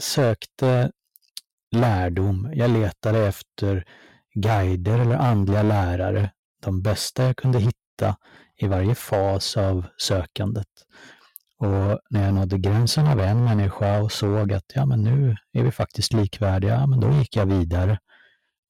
sökte 0.00 0.90
lärdom. 1.72 2.52
Jag 2.54 2.70
letade 2.70 3.26
efter 3.26 3.84
guider 4.34 4.98
eller 4.98 5.16
andliga 5.16 5.62
lärare, 5.62 6.30
de 6.62 6.82
bästa 6.82 7.24
jag 7.24 7.36
kunde 7.36 7.58
hitta 7.58 8.16
i 8.56 8.66
varje 8.66 8.94
fas 8.94 9.56
av 9.56 9.86
sökandet. 9.96 10.66
Och 11.62 11.98
när 12.10 12.24
jag 12.24 12.34
nådde 12.34 12.58
gränsen 12.58 13.06
av 13.06 13.20
en 13.20 13.44
människa 13.44 14.00
och 14.02 14.12
såg 14.12 14.52
att 14.52 14.64
ja, 14.74 14.86
men 14.86 15.02
nu 15.02 15.36
är 15.52 15.62
vi 15.62 15.70
faktiskt 15.70 16.12
likvärdiga, 16.12 16.74
ja, 16.74 16.86
men 16.86 17.00
då 17.00 17.10
gick 17.10 17.36
jag 17.36 17.46
vidare. 17.46 17.98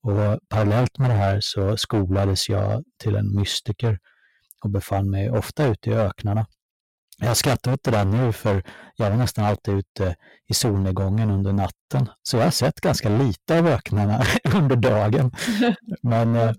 Och 0.02 0.38
parallellt 0.48 0.98
med 0.98 1.10
det 1.10 1.14
här 1.14 1.38
så 1.40 1.76
skolades 1.76 2.48
jag 2.48 2.84
till 3.02 3.16
en 3.16 3.34
mystiker 3.34 3.98
och 4.64 4.70
befann 4.70 5.10
mig 5.10 5.30
ofta 5.30 5.66
ute 5.66 5.90
i 5.90 5.94
öknarna. 5.94 6.46
Jag 7.18 7.36
skrattar 7.36 7.72
åt 7.72 7.84
det 7.84 7.90
där 7.90 8.04
nu 8.04 8.32
för 8.32 8.62
jag 8.96 9.10
var 9.10 9.16
nästan 9.16 9.44
alltid 9.44 9.74
ute 9.74 10.16
i 10.48 10.54
solnedgången 10.54 11.30
under 11.30 11.52
natten. 11.52 12.08
Så 12.22 12.36
jag 12.36 12.44
har 12.44 12.50
sett 12.50 12.80
ganska 12.80 13.08
lite 13.08 13.58
av 13.58 13.66
öknarna 13.66 14.22
under 14.54 14.76
dagen. 14.76 15.32
Men, 16.02 16.36
eh, 16.36 16.52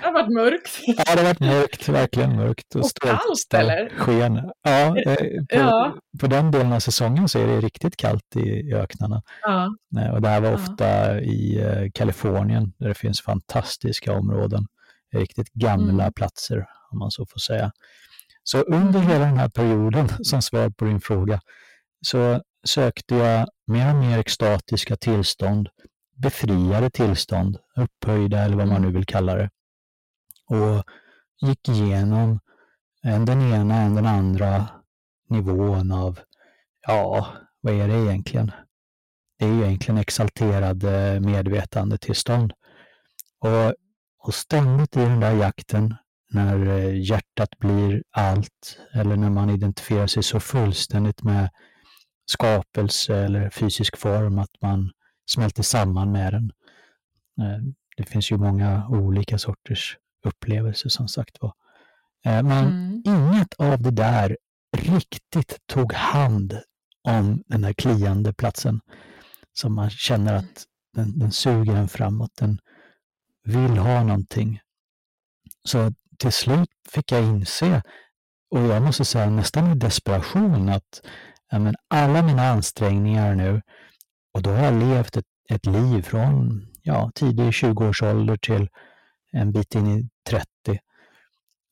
det 0.00 0.06
har 0.06 0.12
varit 0.12 0.32
mörkt. 0.32 0.80
Ja, 0.86 1.04
det 1.14 1.20
har 1.20 1.24
varit 1.24 1.40
mörkt, 1.40 1.88
verkligen 1.88 2.36
mörkt. 2.36 2.74
Och, 2.74 2.80
och 2.80 2.90
kallt 3.00 3.54
eller? 3.54 3.88
Sken. 3.98 4.50
Ja, 4.62 4.98
eh, 4.98 5.14
på, 5.14 5.46
ja. 5.48 5.96
på 6.20 6.26
den 6.26 6.50
delen 6.50 6.72
av 6.72 6.80
säsongen 6.80 7.28
så 7.28 7.38
är 7.38 7.46
det 7.46 7.60
riktigt 7.60 7.96
kallt 7.96 8.36
i 8.36 8.74
öknarna. 8.74 9.22
Ja. 9.42 9.74
Eh, 10.00 10.10
och 10.10 10.22
det 10.22 10.28
här 10.28 10.40
var 10.40 10.54
ofta 10.54 11.14
ja. 11.14 11.20
i 11.20 11.90
Kalifornien 11.94 12.72
där 12.78 12.88
det 12.88 12.94
finns 12.94 13.20
fantastiska 13.22 14.12
områden. 14.12 14.66
Riktigt 15.14 15.52
gamla 15.52 16.02
mm. 16.02 16.12
platser, 16.12 16.66
om 16.90 16.98
man 16.98 17.10
så 17.10 17.26
får 17.26 17.38
säga. 17.38 17.72
Så 18.50 18.62
under 18.62 19.00
hela 19.00 19.24
den 19.24 19.38
här 19.38 19.48
perioden, 19.48 20.08
som 20.24 20.42
svar 20.42 20.70
på 20.70 20.84
din 20.84 21.00
fråga, 21.00 21.40
så 22.06 22.42
sökte 22.66 23.14
jag 23.14 23.48
mer 23.66 23.94
och 23.94 24.00
mer 24.00 24.18
extatiska 24.18 24.96
tillstånd, 24.96 25.68
befriade 26.16 26.90
tillstånd, 26.90 27.58
upphöjda 27.76 28.38
eller 28.38 28.56
vad 28.56 28.68
man 28.68 28.82
nu 28.82 28.90
vill 28.90 29.06
kalla 29.06 29.34
det. 29.34 29.50
Och 30.46 30.84
gick 31.48 31.68
igenom 31.68 32.40
en 33.02 33.24
den 33.24 33.52
ena, 33.52 33.74
en 33.74 33.94
den 33.94 34.06
andra 34.06 34.68
nivån 35.30 35.92
av, 35.92 36.18
ja, 36.86 37.26
vad 37.60 37.74
är 37.74 37.88
det 37.88 37.94
egentligen? 37.94 38.52
Det 39.38 39.44
är 39.44 39.48
ju 39.48 39.64
egentligen 39.64 39.98
exalterad 39.98 40.82
medvetandetillstånd. 41.22 42.52
Och, 43.40 43.74
och 44.18 44.34
ständigt 44.34 44.96
i 44.96 45.00
den 45.00 45.20
där 45.20 45.32
jakten 45.32 45.94
när 46.30 46.66
eh, 46.66 47.00
hjärtat 47.00 47.58
blir 47.58 48.02
allt 48.10 48.78
eller 48.94 49.16
när 49.16 49.30
man 49.30 49.50
identifierar 49.50 50.06
sig 50.06 50.22
så 50.22 50.40
fullständigt 50.40 51.22
med 51.22 51.50
skapelse 52.26 53.16
eller 53.16 53.50
fysisk 53.50 53.96
form 53.96 54.38
att 54.38 54.50
man 54.62 54.90
smälter 55.30 55.62
samman 55.62 56.12
med 56.12 56.32
den. 56.32 56.52
Eh, 57.40 57.62
det 57.96 58.04
finns 58.04 58.32
ju 58.32 58.36
många 58.36 58.88
olika 58.88 59.38
sorters 59.38 59.96
upplevelser 60.26 60.88
som 60.88 61.08
sagt 61.08 61.36
var. 61.40 61.52
Eh, 62.26 62.42
men 62.42 62.66
mm. 62.66 63.02
inget 63.06 63.54
av 63.58 63.82
det 63.82 63.90
där 63.90 64.36
riktigt 64.76 65.58
tog 65.66 65.92
hand 65.92 66.60
om 67.02 67.42
den 67.46 67.60
där 67.60 67.72
kliande 67.72 68.32
platsen 68.32 68.80
som 69.52 69.74
man 69.74 69.90
känner 69.90 70.34
att 70.34 70.64
den, 70.94 71.18
den 71.18 71.32
suger 71.32 71.76
en 71.76 71.88
framåt, 71.88 72.30
den 72.38 72.58
vill 73.44 73.78
ha 73.78 74.02
någonting. 74.02 74.60
Så 75.64 75.92
till 76.18 76.32
slut 76.32 76.68
fick 76.88 77.12
jag 77.12 77.24
inse, 77.24 77.82
och 78.50 78.60
jag 78.60 78.82
måste 78.82 79.04
säga 79.04 79.30
nästan 79.30 79.72
i 79.72 79.74
desperation, 79.74 80.68
att 80.68 81.02
ja, 81.50 81.58
men 81.58 81.74
alla 81.88 82.22
mina 82.22 82.42
ansträngningar 82.42 83.34
nu, 83.34 83.62
och 84.34 84.42
då 84.42 84.50
har 84.50 84.64
jag 84.64 84.74
levt 84.74 85.16
ett, 85.16 85.24
ett 85.50 85.66
liv 85.66 86.02
från 86.02 86.66
ja, 86.82 87.10
tidig 87.14 87.50
20-årsålder 87.50 88.36
till 88.36 88.68
en 89.32 89.52
bit 89.52 89.74
in 89.74 89.86
i 89.86 90.08
30, 90.28 90.46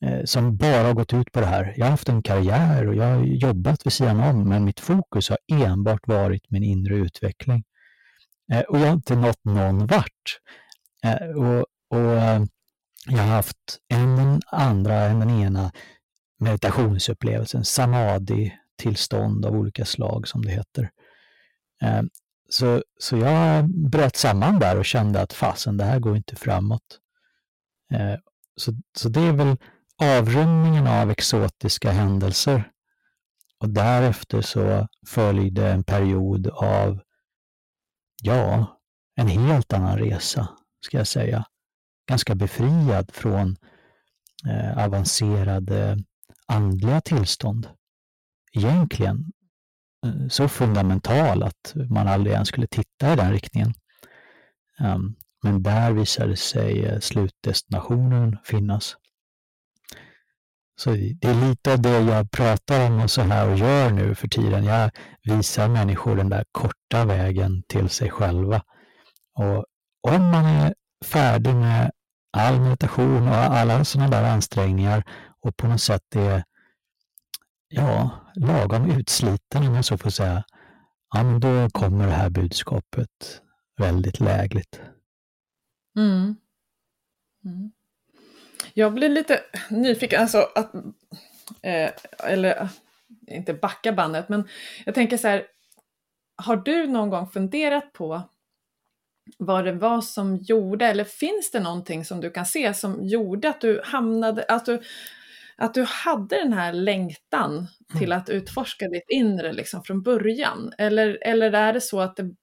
eh, 0.04 0.24
som 0.24 0.56
bara 0.56 0.86
har 0.86 0.94
gått 0.94 1.12
ut 1.12 1.32
på 1.32 1.40
det 1.40 1.46
här. 1.46 1.74
Jag 1.76 1.86
har 1.86 1.90
haft 1.90 2.08
en 2.08 2.22
karriär 2.22 2.88
och 2.88 2.94
jag 2.94 3.04
har 3.04 3.22
jobbat 3.22 3.86
vid 3.86 3.92
sidan 3.92 4.20
om, 4.20 4.48
men 4.48 4.64
mitt 4.64 4.80
fokus 4.80 5.28
har 5.28 5.38
enbart 5.52 6.06
varit 6.08 6.50
min 6.50 6.62
inre 6.62 6.94
utveckling. 6.94 7.64
Eh, 8.52 8.60
och 8.60 8.78
jag 8.78 8.86
har 8.86 8.92
inte 8.92 9.16
nått 9.16 9.44
någon 9.44 9.86
vart. 9.86 10.38
Eh, 11.04 11.28
och, 11.28 11.66
och 11.90 12.12
eh, 12.12 12.42
jag 13.06 13.18
har 13.18 13.34
haft 13.34 13.78
en 13.88 14.40
andra, 14.46 14.94
än 14.94 15.20
den 15.20 15.30
ena 15.30 15.72
meditationsupplevelsen, 16.38 17.64
samadhi-tillstånd 17.64 19.46
av 19.46 19.54
olika 19.54 19.84
slag 19.84 20.28
som 20.28 20.42
det 20.42 20.50
heter. 20.50 20.90
Eh, 21.82 22.02
så, 22.48 22.82
så 22.98 23.16
jag 23.16 23.68
bröt 23.68 24.16
samman 24.16 24.58
där 24.58 24.78
och 24.78 24.84
kände 24.84 25.20
att 25.20 25.32
fasen, 25.32 25.76
det 25.76 25.84
här 25.84 25.98
går 25.98 26.16
inte 26.16 26.36
framåt. 26.36 27.00
Eh, 27.92 28.14
så, 28.56 28.72
så 28.96 29.08
det 29.08 29.20
är 29.20 29.32
väl 29.32 29.56
avrundningen 30.02 30.86
av 30.86 31.10
exotiska 31.10 31.90
händelser. 31.90 32.70
Och 33.58 33.68
därefter 33.68 34.42
så 34.42 34.88
följde 35.06 35.68
en 35.68 35.84
period 35.84 36.46
av, 36.46 37.00
ja, 38.22 38.78
en 39.16 39.28
helt 39.28 39.72
annan 39.72 39.98
resa, 39.98 40.48
ska 40.80 40.98
jag 40.98 41.06
säga 41.06 41.46
ganska 42.06 42.34
befriad 42.34 43.10
från 43.12 43.56
eh, 44.46 44.84
avancerade 44.84 45.98
andliga 46.46 47.00
tillstånd. 47.00 47.68
Egentligen 48.52 49.32
eh, 50.06 50.28
så 50.28 50.48
fundamental 50.48 51.42
att 51.42 51.74
man 51.90 52.08
aldrig 52.08 52.34
ens 52.34 52.48
skulle 52.48 52.66
titta 52.66 53.12
i 53.12 53.16
den 53.16 53.32
riktningen. 53.32 53.74
Um, 54.80 55.16
men 55.42 55.62
där 55.62 55.92
visade 55.92 56.36
sig 56.36 56.84
eh, 56.84 57.00
slutdestinationen 57.00 58.38
finnas. 58.44 58.96
Så 60.78 60.90
det 60.90 61.24
är 61.24 61.48
lite 61.48 61.72
av 61.72 61.80
det 61.82 62.00
jag 62.00 62.30
pratar 62.30 62.86
om 62.86 63.00
och 63.00 63.10
så 63.10 63.22
här 63.22 63.50
och 63.50 63.56
gör 63.56 63.90
nu 63.90 64.14
för 64.14 64.28
tiden. 64.28 64.64
Jag 64.64 64.90
visar 65.22 65.68
människor 65.68 66.16
den 66.16 66.28
där 66.28 66.44
korta 66.52 67.04
vägen 67.04 67.62
till 67.68 67.88
sig 67.88 68.10
själva. 68.10 68.62
Och 69.34 69.64
om 70.00 70.30
man 70.30 70.44
är 70.44 70.74
färdig 71.04 71.54
med 71.54 71.90
all 72.36 72.60
meditation 72.60 73.28
och 73.28 73.34
alla 73.34 73.84
sådana 73.84 74.10
där 74.10 74.24
ansträngningar 74.24 75.04
och 75.40 75.56
på 75.56 75.66
något 75.66 75.80
sätt 75.80 76.16
är 76.16 76.44
ja, 77.68 78.10
lagom 78.34 78.90
utsliten 78.90 79.68
om 79.68 79.74
jag 79.74 79.84
så 79.84 79.98
får 79.98 80.10
säga, 80.10 80.44
ja, 81.14 81.22
men 81.22 81.40
då 81.40 81.70
kommer 81.70 82.06
det 82.06 82.12
här 82.12 82.30
budskapet 82.30 83.40
väldigt 83.76 84.20
lägligt. 84.20 84.80
Mm. 85.96 86.36
Mm. 87.44 87.72
Jag 88.74 88.94
blir 88.94 89.08
lite 89.08 89.40
nyfiken, 89.70 90.20
alltså 90.20 90.48
att, 90.54 90.74
eh, 91.62 91.90
eller 92.18 92.68
inte 93.26 93.54
backa 93.54 93.92
bandet, 93.92 94.28
men 94.28 94.48
jag 94.84 94.94
tänker 94.94 95.16
så 95.16 95.28
här, 95.28 95.46
har 96.36 96.56
du 96.56 96.86
någon 96.86 97.10
gång 97.10 97.28
funderat 97.28 97.92
på 97.92 98.22
vad 99.38 99.64
det 99.64 99.72
var 99.72 100.00
som 100.00 100.36
gjorde, 100.36 100.86
eller 100.86 101.04
finns 101.04 101.50
det 101.52 101.60
någonting 101.60 102.04
som 102.04 102.20
du 102.20 102.30
kan 102.30 102.46
se 102.46 102.74
som 102.74 103.04
gjorde 103.04 103.48
att 103.48 103.60
du 103.60 103.80
hamnade, 103.84 104.44
att 104.48 104.66
du, 104.66 104.82
att 105.56 105.74
du 105.74 105.84
hade 105.88 106.36
den 106.36 106.52
här 106.52 106.72
längtan 106.72 107.50
mm. 107.52 108.00
till 108.00 108.12
att 108.12 108.28
utforska 108.28 108.88
ditt 108.88 109.06
inre 109.08 109.52
liksom 109.52 109.82
från 109.82 110.02
början? 110.02 110.72
Eller, 110.78 111.18
eller 111.22 111.52
är 111.52 111.72
det 111.72 111.80
så 111.80 112.00
att, 112.00 112.16
det, 112.16 112.34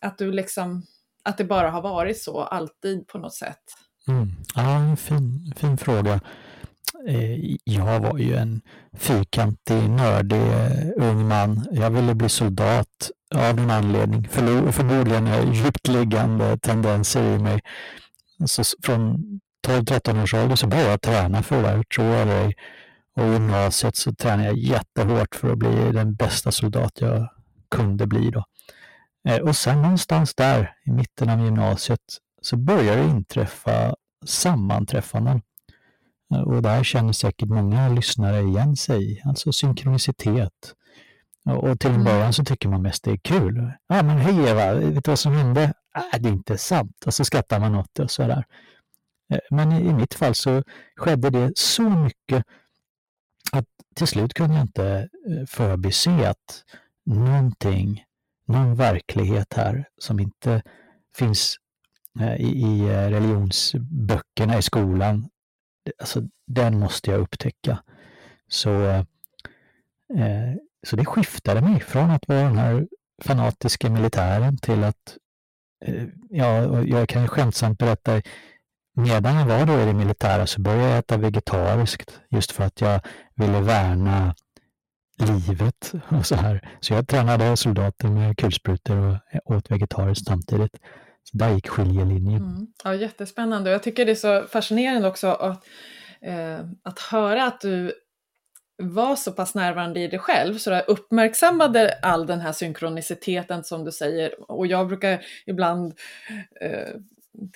att 0.00 0.18
du 0.18 0.32
liksom, 0.32 0.82
att 1.22 1.38
det 1.38 1.44
bara 1.44 1.70
har 1.70 1.82
varit 1.82 2.22
så 2.22 2.40
alltid 2.42 3.06
på 3.06 3.18
något 3.18 3.34
sätt? 3.34 3.62
Mm. 4.08 4.28
Ja, 4.54 4.78
en 4.78 4.96
fin, 4.96 5.52
fin 5.56 5.78
fråga. 5.78 6.20
Eh, 7.08 7.56
jag 7.64 8.00
var 8.00 8.18
ju 8.18 8.34
en 8.34 8.60
fyrkantig, 8.92 9.90
nördig 9.90 10.42
eh, 10.42 10.88
ung 10.96 11.28
man. 11.28 11.66
Jag 11.72 11.90
ville 11.90 12.14
bli 12.14 12.28
soldat 12.28 13.10
av 13.34 13.56
någon 13.56 13.70
anledning. 13.70 14.28
Förmodligen 14.28 15.52
djupt 15.52 15.88
liggande 15.88 16.58
tendenser 16.58 17.34
i 17.34 17.38
mig. 17.38 17.60
Så 18.44 18.62
från 18.82 19.24
12-13 19.66 20.22
års 20.22 20.34
ålder 20.34 20.56
så 20.56 20.66
började 20.66 20.90
jag 20.90 21.00
träna 21.02 21.42
för 21.42 21.62
det 21.62 21.68
här, 21.68 21.82
tro 21.82 22.04
eller. 22.04 22.54
Och 23.16 23.22
i 23.22 23.32
gymnasiet 23.32 23.96
så 23.96 24.14
tränade 24.14 24.48
jag 24.48 24.56
jättehårt 24.56 25.34
för 25.34 25.52
att 25.52 25.58
bli 25.58 25.92
den 25.92 26.14
bästa 26.14 26.52
soldat 26.52 27.00
jag 27.00 27.28
kunde 27.70 28.06
bli 28.06 28.30
då. 28.30 28.44
Eh, 29.28 29.38
och 29.38 29.56
sen 29.56 29.82
någonstans 29.82 30.34
där 30.34 30.74
i 30.86 30.90
mitten 30.90 31.30
av 31.30 31.44
gymnasiet 31.44 32.00
så 32.42 32.56
började 32.56 33.02
det 33.02 33.08
inträffa 33.08 33.94
sammanträffanden. 34.26 35.42
Eh, 36.34 36.40
och 36.40 36.54
och 36.54 36.62
där 36.62 36.84
känner 36.84 37.12
säkert 37.12 37.48
många 37.48 37.88
lyssnare 37.88 38.40
igen 38.40 38.76
sig 38.76 39.22
alltså 39.24 39.52
synkronicitet. 39.52 40.74
Och 41.46 41.80
till 41.80 41.90
en 41.90 41.94
mm. 41.94 42.04
början 42.04 42.32
så 42.32 42.44
tycker 42.44 42.68
man 42.68 42.82
mest 42.82 43.04
det 43.04 43.10
är 43.10 43.16
kul. 43.16 43.72
Ja 43.88 44.02
men 44.02 44.18
hej 44.18 44.50
Eva, 44.50 44.74
vet 44.74 45.04
du 45.04 45.10
vad 45.10 45.18
som 45.18 45.32
hände? 45.32 45.62
Äh, 45.96 46.20
det 46.20 46.28
är 46.28 46.32
inte 46.32 46.58
sant. 46.58 47.04
Och 47.06 47.14
så 47.14 47.24
skrattar 47.24 47.60
man 47.60 47.74
åt 47.74 47.90
det 47.92 48.02
och 48.02 48.10
sådär. 48.10 48.44
Eh, 49.32 49.38
men 49.50 49.72
i 49.72 49.92
mitt 49.92 50.14
fall 50.14 50.34
så 50.34 50.62
skedde 50.96 51.30
det 51.30 51.52
så 51.54 51.82
mycket 51.82 52.44
att 53.52 53.66
till 53.94 54.06
slut 54.06 54.34
kunde 54.34 54.54
jag 54.54 54.64
inte 54.64 55.08
eh, 55.30 55.46
förbise 55.48 56.30
att 56.30 56.64
någonting, 57.06 58.04
någon 58.46 58.74
verklighet 58.74 59.52
här 59.54 59.88
som 59.98 60.20
inte 60.20 60.62
finns 61.16 61.56
i 62.38 62.88
religionsböckerna 62.88 64.58
i 64.58 64.62
skolan 64.62 65.28
alltså 65.98 66.22
den 66.46 66.78
måste 66.78 67.10
jag 67.10 67.20
upptäcka. 67.20 67.82
Så, 68.48 68.84
eh, 70.14 70.54
så 70.86 70.96
det 70.96 71.04
skiftade 71.04 71.60
mig 71.60 71.80
från 71.80 72.10
att 72.10 72.28
vara 72.28 72.42
den 72.42 72.58
här 72.58 72.86
fanatiska 73.22 73.90
militären 73.90 74.56
till 74.56 74.84
att, 74.84 75.16
eh, 75.84 76.04
ja, 76.30 76.82
jag 76.84 77.08
kan 77.08 77.22
ju 77.22 77.28
skämtsamt 77.28 77.78
berätta, 77.78 78.22
medan 78.96 79.34
jag 79.36 79.46
var 79.46 79.66
då 79.66 79.82
i 79.82 79.84
det 79.84 79.94
militära 79.94 80.46
så 80.46 80.60
började 80.60 80.88
jag 80.88 80.98
äta 80.98 81.16
vegetariskt 81.16 82.20
just 82.30 82.52
för 82.52 82.64
att 82.64 82.80
jag 82.80 83.00
ville 83.34 83.60
värna 83.60 84.34
livet 85.18 85.92
och 86.08 86.26
så 86.26 86.34
här. 86.34 86.68
Så 86.80 86.92
jag 86.92 87.08
tränade 87.08 87.56
soldater 87.56 88.08
med 88.08 88.38
kulsprutor 88.38 88.96
och 88.96 89.14
eh, 89.14 89.40
åt 89.44 89.70
vegetariskt 89.70 90.26
samtidigt. 90.26 90.78
Så 91.24 91.38
där 91.38 91.54
gick 91.54 91.68
skiljelinjen. 91.68 92.42
Mm. 92.42 92.66
Ja, 92.84 92.94
jättespännande. 92.94 93.70
Jag 93.70 93.82
tycker 93.82 94.04
det 94.04 94.10
är 94.10 94.14
så 94.14 94.42
fascinerande 94.42 95.08
också 95.08 95.26
att, 95.26 95.64
eh, 96.20 96.58
att 96.82 96.98
höra 96.98 97.44
att 97.44 97.60
du 97.60 97.92
var 98.78 99.16
så 99.16 99.32
pass 99.32 99.54
närvarande 99.54 100.00
i 100.00 100.08
dig 100.08 100.18
själv 100.18 100.58
så 100.58 100.70
du 100.70 100.80
uppmärksammade 100.80 101.98
all 102.02 102.26
den 102.26 102.40
här 102.40 102.52
synkroniciteten 102.52 103.64
som 103.64 103.84
du 103.84 103.92
säger. 103.92 104.50
Och 104.50 104.66
jag 104.66 104.88
brukar 104.88 105.24
ibland 105.46 105.94
eh, 106.60 106.94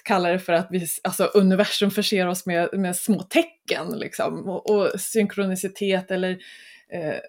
kalla 0.03 0.29
det 0.29 0.39
för 0.39 0.53
att 0.53 0.69
vi, 0.71 0.87
alltså 1.03 1.25
universum 1.25 1.91
förser 1.91 2.27
oss 2.27 2.47
med, 2.47 2.69
med 2.73 2.97
små 2.97 3.23
tecken 3.23 3.99
liksom. 3.99 4.49
och, 4.49 4.71
och 4.71 5.01
synkronicitet 5.01 6.11
eller 6.11 6.39
eh, 6.89 7.21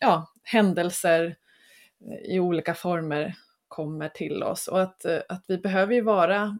ja, 0.00 0.32
händelser 0.42 1.36
eh, 2.10 2.34
i 2.34 2.40
olika 2.40 2.74
former 2.74 3.34
kommer 3.68 4.08
till 4.08 4.42
oss 4.42 4.68
och 4.68 4.82
att, 4.82 5.04
eh, 5.04 5.20
att 5.28 5.44
vi 5.46 5.58
behöver 5.58 5.94
ju 5.94 6.00
vara 6.00 6.58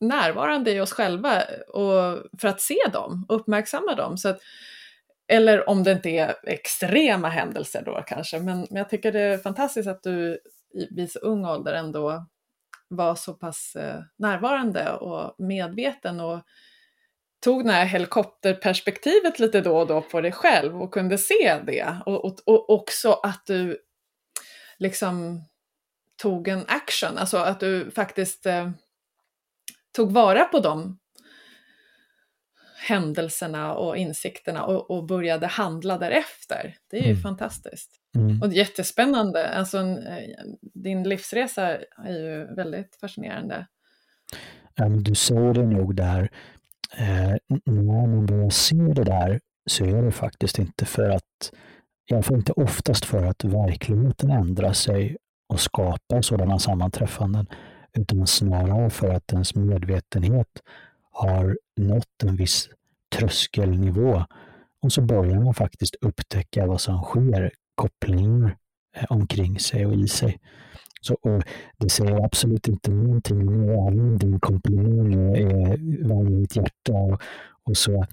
närvarande 0.00 0.72
i 0.72 0.80
oss 0.80 0.92
själva 0.92 1.42
och, 1.68 2.18
för 2.40 2.48
att 2.48 2.60
se 2.60 2.78
dem, 2.92 3.26
uppmärksamma 3.28 3.94
dem. 3.94 4.18
Så 4.18 4.28
att, 4.28 4.40
eller 5.28 5.68
om 5.68 5.82
det 5.82 5.92
inte 5.92 6.10
är 6.10 6.34
extrema 6.42 7.28
händelser 7.28 7.82
då 7.84 8.02
kanske, 8.06 8.40
men, 8.40 8.58
men 8.58 8.76
jag 8.76 8.88
tycker 8.88 9.12
det 9.12 9.20
är 9.20 9.38
fantastiskt 9.38 9.88
att 9.88 10.02
du 10.02 10.38
i, 10.74 10.94
vid 10.94 11.12
så 11.12 11.18
ung 11.18 11.44
ålder 11.44 11.74
ändå 11.74 12.26
var 12.88 13.14
så 13.14 13.34
pass 13.34 13.76
eh, 13.76 14.00
närvarande 14.18 14.92
och 14.92 15.34
medveten 15.38 16.20
och 16.20 16.40
tog 17.40 17.64
det 17.64 17.72
här 17.72 17.84
helikopterperspektivet 17.84 19.38
lite 19.38 19.60
då 19.60 19.78
och 19.78 19.86
då 19.86 20.02
på 20.02 20.20
dig 20.20 20.32
själv 20.32 20.82
och 20.82 20.94
kunde 20.94 21.18
se 21.18 21.60
det. 21.66 21.96
Och, 22.06 22.24
och, 22.24 22.38
och 22.46 22.70
också 22.70 23.12
att 23.12 23.46
du 23.46 23.78
liksom 24.78 25.42
tog 26.22 26.48
en 26.48 26.64
action, 26.68 27.18
alltså 27.18 27.36
att 27.36 27.60
du 27.60 27.90
faktiskt 27.90 28.46
eh, 28.46 28.70
tog 29.92 30.12
vara 30.12 30.44
på 30.44 30.60
de 30.60 30.98
händelserna 32.86 33.74
och 33.74 33.96
insikterna 33.96 34.64
och, 34.64 34.90
och 34.90 35.06
började 35.06 35.46
handla 35.46 35.98
därefter. 35.98 36.74
Det 36.90 36.96
är 36.96 37.02
ju 37.02 37.10
mm. 37.10 37.22
fantastiskt. 37.22 37.90
Mm. 38.16 38.42
Och 38.42 38.52
jättespännande. 38.52 39.48
Alltså, 39.48 39.78
eh, 39.78 40.44
din 40.74 41.08
livsresa 41.08 41.78
är 42.04 42.12
ju 42.12 42.54
väldigt 42.54 42.96
fascinerande. 43.00 43.66
Du 44.98 45.14
säger 45.14 45.54
det 45.54 45.66
nog 45.66 45.94
där. 45.94 46.30
Eh, 46.98 47.34
när 47.64 47.82
man 48.06 48.26
börjar 48.26 48.50
se 48.50 48.76
det 48.76 49.04
där 49.04 49.40
så 49.66 49.84
är 49.84 50.02
det 50.02 50.12
faktiskt 50.12 50.58
inte 50.58 50.84
för 50.84 51.10
att, 51.10 51.52
i 52.10 52.14
alla 52.14 52.22
fall 52.22 52.36
inte 52.36 52.52
oftast 52.52 53.04
för 53.04 53.26
att 53.26 53.44
verkligheten 53.44 54.30
ändrar 54.30 54.72
sig 54.72 55.16
och 55.48 55.60
skapar 55.60 56.22
sådana 56.22 56.58
sammanträffanden, 56.58 57.46
utan 57.98 58.26
snarare 58.26 58.90
för 58.90 59.08
att 59.08 59.32
ens 59.32 59.54
medvetenhet 59.54 60.62
har 61.16 61.58
nått 61.76 62.22
en 62.22 62.36
viss 62.36 62.68
tröskelnivå 63.16 64.24
och 64.82 64.92
så 64.92 65.02
börjar 65.02 65.40
man 65.40 65.54
faktiskt 65.54 65.94
upptäcka 66.00 66.66
vad 66.66 66.80
som 66.80 67.02
sker, 67.02 67.52
kopplingar 67.74 68.56
eh, 68.96 69.04
omkring 69.08 69.58
sig 69.58 69.86
och 69.86 69.94
i 69.94 70.08
sig. 70.08 70.38
Så, 71.00 71.14
och 71.14 71.42
det 71.76 71.90
säger 71.90 72.24
absolut 72.24 72.68
inte 72.68 72.90
någonting 72.90 73.70
om 73.70 74.18
din 74.18 74.40
komplimang 74.40 75.34
eh, 75.34 75.70
är 75.70 76.08
varm 76.08 76.26
i 76.26 76.30
mitt 76.30 76.56
hjärta 76.56 76.92
och, 76.92 77.22
och 77.64 77.76
så, 77.76 78.06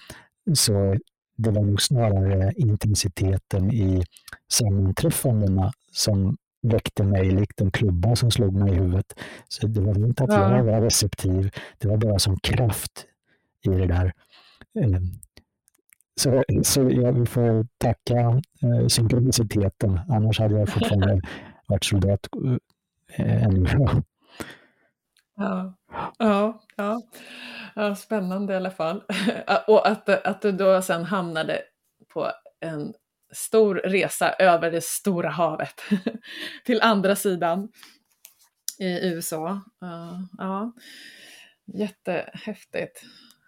så 0.54 0.96
det 1.36 1.52
var 1.52 1.62
nog 1.62 1.82
snarare 1.82 2.54
intensiteten 2.56 3.72
i 3.72 4.04
sammanträffandena 4.52 5.72
som 5.92 6.38
väckte 6.64 7.04
mig 7.04 7.32
likt 7.32 7.62
en 7.62 7.72
klubba 7.72 8.16
som 8.16 8.32
slog 8.32 8.54
mig 8.54 8.72
i 8.72 8.76
huvudet. 8.76 9.20
Så 9.48 9.68
det 9.68 9.82
var 9.82 9.98
inte 9.98 10.24
att 10.24 10.34
ja. 10.34 10.58
jag 10.58 10.64
var 10.64 10.82
receptiv, 10.82 11.52
det 11.78 11.88
var 11.88 11.98
bara 11.98 12.20
som 12.20 12.40
kraft 12.40 13.06
i 13.62 13.70
det 13.70 13.88
där. 13.88 14.14
Ehm, 14.80 15.02
så, 16.16 16.44
så 16.64 16.90
jag 16.90 17.14
vill 17.14 17.28
få 17.28 17.66
tacka 17.78 18.20
eh, 18.62 18.88
synkroniciteten, 18.88 20.00
annars 20.10 20.40
hade 20.40 20.60
jag 20.60 20.70
fortfarande 20.70 21.22
varit 21.68 21.84
soldat 21.84 22.28
eh, 23.18 23.44
ännu. 23.44 23.68
Ja, 25.36 25.74
ja, 26.18 26.62
ja. 26.76 27.02
ja, 27.76 27.96
spännande 27.96 28.54
i 28.54 28.56
alla 28.56 28.72
fall. 28.72 29.04
Och 29.68 29.88
att, 29.88 30.10
att 30.10 30.42
du 30.42 30.52
då 30.52 30.82
sen 30.82 31.04
hamnade 31.04 31.62
på 32.14 32.32
en 32.60 32.94
stor 33.34 33.76
resa 33.76 34.34
över 34.34 34.72
det 34.72 34.84
stora 34.84 35.30
havet 35.30 35.82
till 36.66 36.82
andra 36.82 37.16
sidan 37.16 37.70
i 38.80 39.08
USA. 39.08 39.62
Uh, 39.84 40.20
ja, 40.38 40.74
jättehäftigt. 41.74 43.04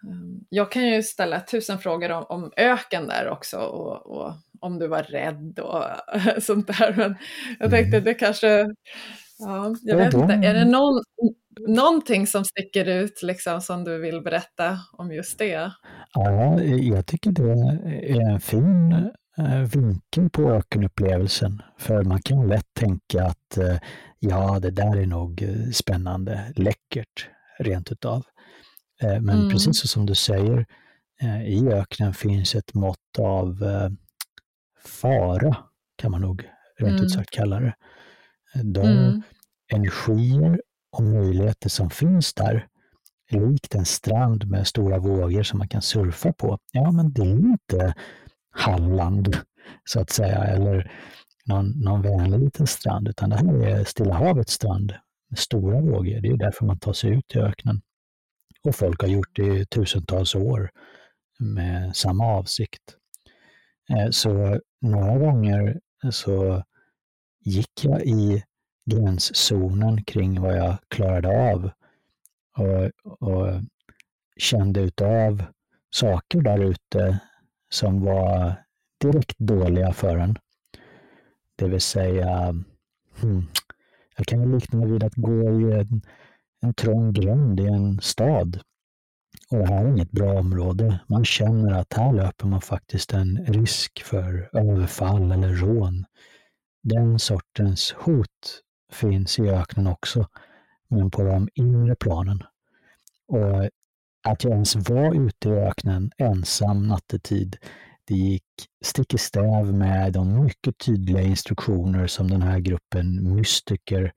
Um, 0.06 0.44
jag 0.48 0.72
kan 0.72 0.86
ju 0.86 1.02
ställa 1.02 1.40
tusen 1.40 1.78
frågor 1.78 2.12
om, 2.12 2.24
om 2.28 2.52
öken 2.56 3.06
där 3.06 3.28
också 3.28 3.58
och, 3.58 4.06
och, 4.06 4.32
om 4.60 4.78
du 4.78 4.86
var 4.88 5.02
rädd 5.02 5.58
och 5.58 5.84
sånt 6.42 6.66
där. 6.66 6.94
Men 6.96 7.16
jag 7.58 7.70
tänkte 7.70 7.96
mm. 7.96 8.04
det 8.04 8.14
kanske, 8.14 8.66
ja, 9.38 9.74
jag 9.82 9.96
vet 9.96 10.14
inte, 10.14 10.34
är 10.34 10.54
det 10.54 10.64
någon, 10.64 11.02
någonting 11.68 12.26
som 12.26 12.44
sticker 12.44 12.84
ut 12.84 13.22
liksom 13.22 13.60
som 13.60 13.84
du 13.84 13.98
vill 13.98 14.20
berätta 14.20 14.78
om 14.92 15.12
just 15.12 15.38
det? 15.38 15.72
Ja, 16.12 16.62
jag 16.62 17.06
tycker 17.06 17.30
det 17.30 17.50
är 18.12 18.30
en 18.32 18.40
fin 18.40 18.92
eh, 18.92 19.06
vinkeln 19.72 20.30
på 20.30 20.52
ökenupplevelsen. 20.52 21.62
För 21.78 22.04
man 22.04 22.22
kan 22.22 22.48
lätt 22.48 22.74
tänka 22.74 23.24
att 23.24 23.58
eh, 23.58 23.78
ja, 24.18 24.58
det 24.60 24.70
där 24.70 24.96
är 24.96 25.06
nog 25.06 25.42
eh, 25.42 25.70
spännande, 25.72 26.52
läckert, 26.56 27.28
rent 27.58 27.92
utav. 27.92 28.24
Eh, 29.02 29.20
men 29.20 29.38
mm. 29.38 29.50
precis 29.50 29.90
som 29.90 30.06
du 30.06 30.14
säger, 30.14 30.66
eh, 31.22 31.42
i 31.48 31.68
öknen 31.68 32.14
finns 32.14 32.54
ett 32.54 32.74
mått 32.74 33.18
av 33.18 33.62
eh, 33.62 33.90
fara, 34.84 35.56
kan 35.96 36.10
man 36.10 36.20
nog 36.20 36.50
rent 36.78 36.92
mm. 36.92 37.04
ut 37.04 37.12
sagt 37.12 37.30
kalla 37.30 37.60
det. 37.60 37.74
De 38.62 38.80
mm. 38.80 39.22
energier 39.72 40.60
och 40.92 41.02
möjligheter 41.02 41.68
som 41.68 41.90
finns 41.90 42.34
där, 42.34 42.66
likt 43.30 43.74
en 43.74 43.84
strand 43.84 44.50
med 44.50 44.66
stora 44.66 44.98
vågor 44.98 45.42
som 45.42 45.58
man 45.58 45.68
kan 45.68 45.82
surfa 45.82 46.32
på, 46.32 46.58
ja 46.72 46.92
men 46.92 47.12
det 47.12 47.22
är 47.22 47.26
inte 47.26 47.94
Halland, 48.56 49.36
så 49.84 50.00
att 50.00 50.10
säga, 50.10 50.44
eller 50.44 50.92
någon, 51.44 51.70
någon 51.70 52.02
vänlig 52.02 52.40
liten 52.40 52.66
strand, 52.66 53.08
utan 53.08 53.30
det 53.30 53.36
här 53.36 53.66
är 53.66 53.84
Stilla 53.84 54.14
havets 54.14 54.52
strand 54.52 54.94
med 55.30 55.38
stora 55.38 55.80
vågor. 55.80 56.20
Det 56.20 56.28
är 56.28 56.36
därför 56.36 56.64
man 56.66 56.78
tar 56.78 56.92
sig 56.92 57.10
ut 57.10 57.34
i 57.34 57.38
öknen. 57.38 57.82
Och 58.62 58.74
folk 58.74 59.00
har 59.00 59.08
gjort 59.08 59.36
det 59.36 59.46
i 59.46 59.66
tusentals 59.66 60.34
år 60.34 60.70
med 61.38 61.96
samma 61.96 62.26
avsikt. 62.26 62.82
Eh, 63.90 64.10
så 64.10 64.60
några 64.80 65.18
gånger 65.18 65.80
så 66.10 66.62
gick 67.44 67.84
jag 67.84 68.02
i 68.02 68.44
gränszonen 68.90 70.04
kring 70.04 70.40
vad 70.40 70.56
jag 70.56 70.76
klarade 70.88 71.52
av 71.52 71.70
och, 72.56 72.90
och 73.28 73.60
kände 74.36 74.80
utav 74.80 75.44
saker 75.90 76.40
där 76.40 76.58
ute 76.58 77.20
som 77.76 78.04
var 78.04 78.54
direkt 79.00 79.38
dåliga 79.38 79.92
för 79.92 80.16
en. 80.16 80.38
Det 81.56 81.68
vill 81.68 81.80
säga, 81.80 82.54
hmm, 83.20 83.46
jag 84.16 84.26
kan 84.26 84.52
likna 84.52 84.80
det 84.80 84.92
vid 84.92 85.04
att 85.04 85.14
gå 85.14 85.60
i 85.60 85.72
en, 85.72 86.02
en 86.62 86.74
trång 86.74 87.12
gränd 87.12 87.60
i 87.60 87.66
en 87.66 88.00
stad. 88.00 88.60
Och 89.50 89.58
det 89.58 89.66
här 89.66 89.84
är 89.84 89.88
inget 89.88 90.10
bra 90.10 90.38
område. 90.38 91.00
Man 91.06 91.24
känner 91.24 91.72
att 91.80 91.92
här 91.92 92.12
löper 92.12 92.46
man 92.46 92.60
faktiskt 92.60 93.12
en 93.12 93.44
risk 93.46 94.02
för 94.02 94.50
överfall 94.52 95.32
eller 95.32 95.52
rån. 95.52 96.04
Den 96.82 97.18
sortens 97.18 97.92
hot 97.92 98.62
finns 98.92 99.38
i 99.38 99.50
öknen 99.50 99.86
också, 99.86 100.26
men 100.88 101.10
på 101.10 101.22
de 101.22 101.48
inre 101.54 101.96
planen. 101.96 102.42
Och 103.28 103.70
att 104.26 104.44
jag 104.44 104.52
ens 104.52 104.76
var 104.76 105.26
ute 105.26 105.48
i 105.48 105.52
öknen 105.52 106.10
ensam 106.18 106.88
nattetid, 106.88 107.56
det 108.04 108.14
gick 108.14 108.44
stick 108.84 109.14
i 109.14 109.18
stäv 109.18 109.74
med 109.74 110.12
de 110.12 110.44
mycket 110.44 110.78
tydliga 110.78 111.20
instruktioner 111.22 112.06
som 112.06 112.30
den 112.30 112.42
här 112.42 112.58
gruppen 112.58 113.34
mystiker 113.34 114.12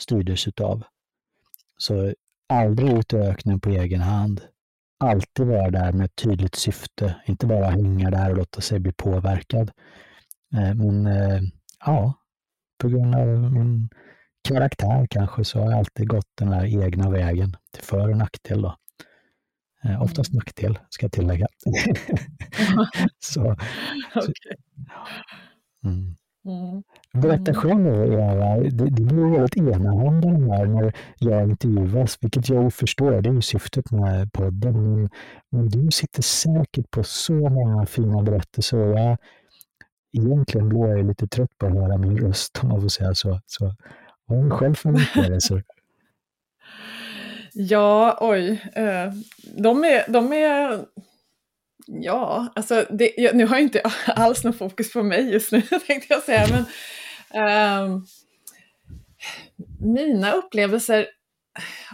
styrdes 0.00 0.48
utav. 0.48 0.82
Så 1.78 2.14
aldrig 2.48 2.98
ut 2.98 3.12
i 3.12 3.16
öknen 3.16 3.60
på 3.60 3.70
egen 3.70 4.00
hand. 4.00 4.40
Alltid 5.04 5.46
vara 5.46 5.70
där 5.70 5.92
med 5.92 6.04
ett 6.04 6.16
tydligt 6.16 6.54
syfte, 6.54 7.16
inte 7.26 7.46
bara 7.46 7.70
hänga 7.70 8.10
där 8.10 8.30
och 8.30 8.36
låta 8.36 8.60
sig 8.60 8.80
bli 8.80 8.92
påverkad. 8.92 9.70
Eh, 10.54 10.74
men 10.74 11.06
eh, 11.06 11.40
ja, 11.86 12.14
på 12.78 12.88
grund 12.88 13.14
av 13.14 13.26
min 13.28 13.88
karaktär 14.48 15.06
kanske 15.10 15.44
så 15.44 15.58
har 15.58 15.70
jag 15.70 15.78
alltid 15.78 16.08
gått 16.08 16.30
den 16.34 16.52
här 16.52 16.84
egna 16.84 17.10
vägen 17.10 17.56
till 17.72 17.82
för 17.82 18.08
och 18.08 18.16
nackdel. 18.16 18.62
Då. 18.62 18.76
Eh, 19.84 20.02
oftast 20.02 20.30
mm. 20.30 20.36
nackdel, 20.38 20.78
ska 20.88 21.04
jag 21.04 21.12
tillägga. 21.12 21.46
så, 23.18 23.40
okay. 24.14 24.56
mm. 25.84 26.16
Mm. 26.46 26.82
Berätta 27.12 27.50
mm. 27.50 27.54
själv 27.54 28.12
Eva, 28.12 28.56
det, 28.56 28.70
det 28.70 29.02
blir 29.02 29.30
väldigt 29.30 29.56
enahanda 29.56 30.28
här 30.28 30.66
när 30.66 30.92
jag 31.18 31.50
intervjuas, 31.50 32.18
vilket 32.20 32.48
jag 32.48 32.74
förstår, 32.74 33.22
det 33.22 33.28
är 33.28 33.32
ju 33.32 33.42
syftet 33.42 33.90
med 33.90 34.32
podden. 34.32 34.94
Men, 34.94 35.10
men 35.50 35.68
du 35.68 35.90
sitter 35.90 36.22
säkert 36.22 36.90
på 36.90 37.04
så 37.04 37.32
många 37.32 37.86
fina 37.86 38.22
berättelser 38.22 38.78
och 38.78 38.98
jag, 38.98 39.16
egentligen 40.12 40.68
blir 40.68 40.86
jag 40.86 41.06
lite 41.06 41.26
trött 41.26 41.58
på 41.58 41.66
att 41.66 41.72
höra 41.72 41.98
min 41.98 42.18
röst 42.18 42.60
om 42.62 42.68
man 42.68 42.80
får 42.80 42.88
säga 42.88 43.14
så. 43.14 43.40
så 43.46 43.74
vad 44.26 44.38
har 44.38 44.44
du 44.44 44.50
själv 44.50 44.74
för 44.74 44.90
upplevelser? 44.90 45.62
Ja, 47.54 48.18
oj. 48.20 48.70
Eh, 48.74 49.12
de 49.56 49.84
är, 49.84 50.10
de 50.12 50.32
är 50.32 50.84
ja, 51.86 52.52
alltså 52.54 52.86
det, 52.90 53.34
nu 53.34 53.46
har 53.46 53.56
jag 53.56 53.62
inte 53.62 53.80
alls 54.06 54.44
någon 54.44 54.54
fokus 54.54 54.92
på 54.92 55.02
mig 55.02 55.32
just 55.32 55.52
nu 55.52 55.62
tänkte 55.86 56.14
jag 56.14 56.22
säga, 56.22 56.46
men 56.50 56.64
eh, 57.42 58.00
mina 59.80 60.32
upplevelser, 60.32 61.06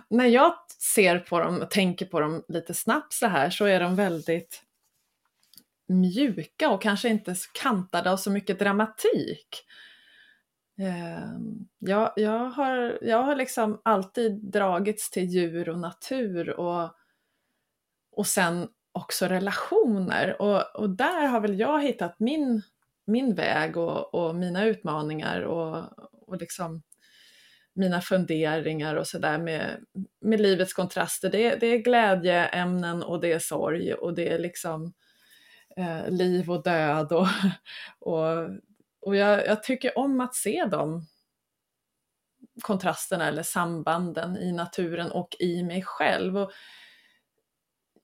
när 0.08 0.26
jag 0.26 0.54
ser 0.78 1.18
på 1.18 1.40
dem 1.40 1.60
och 1.60 1.70
tänker 1.70 2.06
på 2.06 2.20
dem 2.20 2.44
lite 2.48 2.74
snabbt 2.74 3.12
så 3.12 3.26
här 3.26 3.50
så 3.50 3.64
är 3.64 3.80
de 3.80 3.96
väldigt 3.96 4.62
mjuka 5.88 6.70
och 6.70 6.82
kanske 6.82 7.08
inte 7.08 7.34
kantade 7.62 8.10
av 8.10 8.16
så 8.16 8.30
mycket 8.30 8.58
dramatik. 8.58 9.64
Ehm, 10.80 11.68
jag, 11.78 12.12
jag, 12.16 12.44
har, 12.44 12.98
jag 13.02 13.22
har 13.22 13.36
liksom 13.36 13.80
alltid 13.84 14.32
dragits 14.32 15.10
till 15.10 15.24
djur 15.24 15.68
och 15.68 15.78
natur 15.78 16.50
och, 16.50 16.90
och 18.12 18.26
sen 18.26 18.68
också 18.92 19.26
relationer 19.26 20.42
och, 20.42 20.76
och 20.76 20.90
där 20.90 21.26
har 21.26 21.40
väl 21.40 21.58
jag 21.60 21.82
hittat 21.82 22.20
min, 22.20 22.62
min 23.06 23.34
väg 23.34 23.76
och, 23.76 24.14
och 24.14 24.34
mina 24.34 24.64
utmaningar 24.64 25.40
och, 25.40 25.84
och 26.12 26.36
liksom 26.36 26.82
mina 27.74 28.00
funderingar 28.00 28.94
och 28.94 29.06
sådär 29.06 29.38
med, 29.38 29.84
med 30.20 30.40
livets 30.40 30.72
kontraster. 30.72 31.30
Det, 31.30 31.56
det 31.56 31.66
är 31.66 31.78
glädjeämnen 31.78 33.02
och 33.02 33.20
det 33.20 33.32
är 33.32 33.38
sorg 33.38 33.94
och 33.94 34.14
det 34.14 34.32
är 34.32 34.38
liksom 34.38 34.92
eh, 35.76 36.10
liv 36.10 36.50
och 36.50 36.62
död 36.62 37.12
och, 37.12 37.26
och 37.98 38.50
och 39.00 39.16
jag, 39.16 39.46
jag 39.46 39.62
tycker 39.62 39.98
om 39.98 40.20
att 40.20 40.34
se 40.34 40.64
de 40.70 41.06
kontrasterna 42.62 43.28
eller 43.28 43.42
sambanden 43.42 44.36
i 44.36 44.52
naturen 44.52 45.10
och 45.10 45.36
i 45.38 45.62
mig 45.62 45.82
själv. 45.82 46.36
Och 46.36 46.52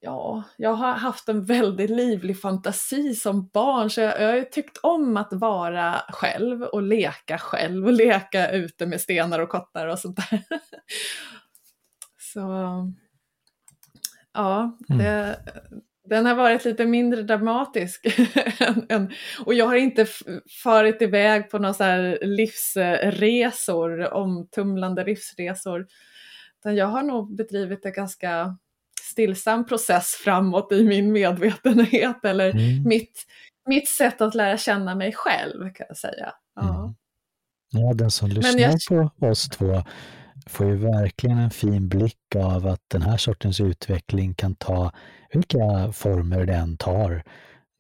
ja, 0.01 0.43
jag 0.57 0.73
har 0.73 0.93
haft 0.93 1.29
en 1.29 1.45
väldigt 1.45 1.91
livlig 1.91 2.41
fantasi 2.41 3.15
som 3.15 3.49
barn 3.49 3.91
så 3.91 4.01
jag, 4.01 4.21
jag 4.21 4.33
har 4.33 4.43
tyckt 4.43 4.77
om 4.77 5.17
att 5.17 5.33
vara 5.33 6.03
själv 6.09 6.63
och 6.63 6.83
leka 6.83 7.39
själv 7.39 7.87
och 7.87 7.93
leka 7.93 8.51
ute 8.51 8.87
med 8.87 9.01
stenar 9.01 9.39
och 9.39 9.49
kottar 9.49 9.87
och 9.87 9.99
sånt 9.99 10.17
där. 10.17 10.43
så 12.19 12.41
ja, 14.33 14.79
mm 14.89 15.35
den 16.09 16.27
har 16.27 16.35
varit 16.35 16.65
lite 16.65 16.87
mindre 16.87 17.23
dramatisk. 17.23 18.07
och 19.45 19.55
jag 19.55 19.67
har 19.67 19.75
inte 19.75 20.07
farit 20.63 21.03
iväg 21.03 21.51
på 21.51 21.59
några 21.59 21.97
livsresor, 22.23 24.15
omtumlande 24.15 25.05
livsresor. 25.05 25.87
Utan 26.61 26.77
jag 26.77 26.87
har 26.87 27.03
nog 27.03 27.37
bedrivit 27.37 27.85
en 27.85 27.93
ganska 27.93 28.57
stillsam 29.03 29.67
process 29.67 30.07
framåt 30.25 30.73
i 30.73 30.85
min 30.85 31.13
medvetenhet 31.13 32.25
eller 32.25 32.51
mm. 32.51 32.83
mitt, 32.89 33.27
mitt 33.67 33.89
sätt 33.89 34.21
att 34.21 34.35
lära 34.35 34.57
känna 34.57 34.95
mig 34.95 35.13
själv 35.13 35.73
kan 35.75 35.87
jag 35.89 35.97
säga. 35.97 36.33
Ja, 36.55 36.85
mm. 36.85 36.95
ja 37.71 37.95
den 37.95 38.11
som 38.11 38.29
lyssnar 38.29 38.61
jag... 38.61 39.17
på 39.17 39.27
oss 39.27 39.49
två 39.49 39.83
får 40.47 40.67
ju 40.67 40.77
verkligen 40.77 41.39
en 41.39 41.51
fin 41.51 41.89
blick 41.89 42.37
av 42.37 42.67
att 42.67 42.83
den 42.89 43.03
här 43.03 43.17
sortens 43.17 43.61
utveckling 43.61 44.35
kan 44.35 44.55
ta 44.55 44.93
vilka 45.33 45.93
former 45.93 46.47
den 46.47 46.61
än 46.61 46.77
tar. 46.77 47.23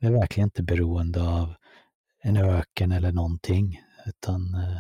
Det 0.01 0.07
är 0.07 0.11
verkligen 0.11 0.47
inte 0.47 0.63
beroende 0.63 1.23
av 1.23 1.55
en 2.23 2.37
öken 2.37 2.93
eller 2.93 3.13
någonting, 3.13 3.81
utan 4.07 4.55
eh, 4.55 4.79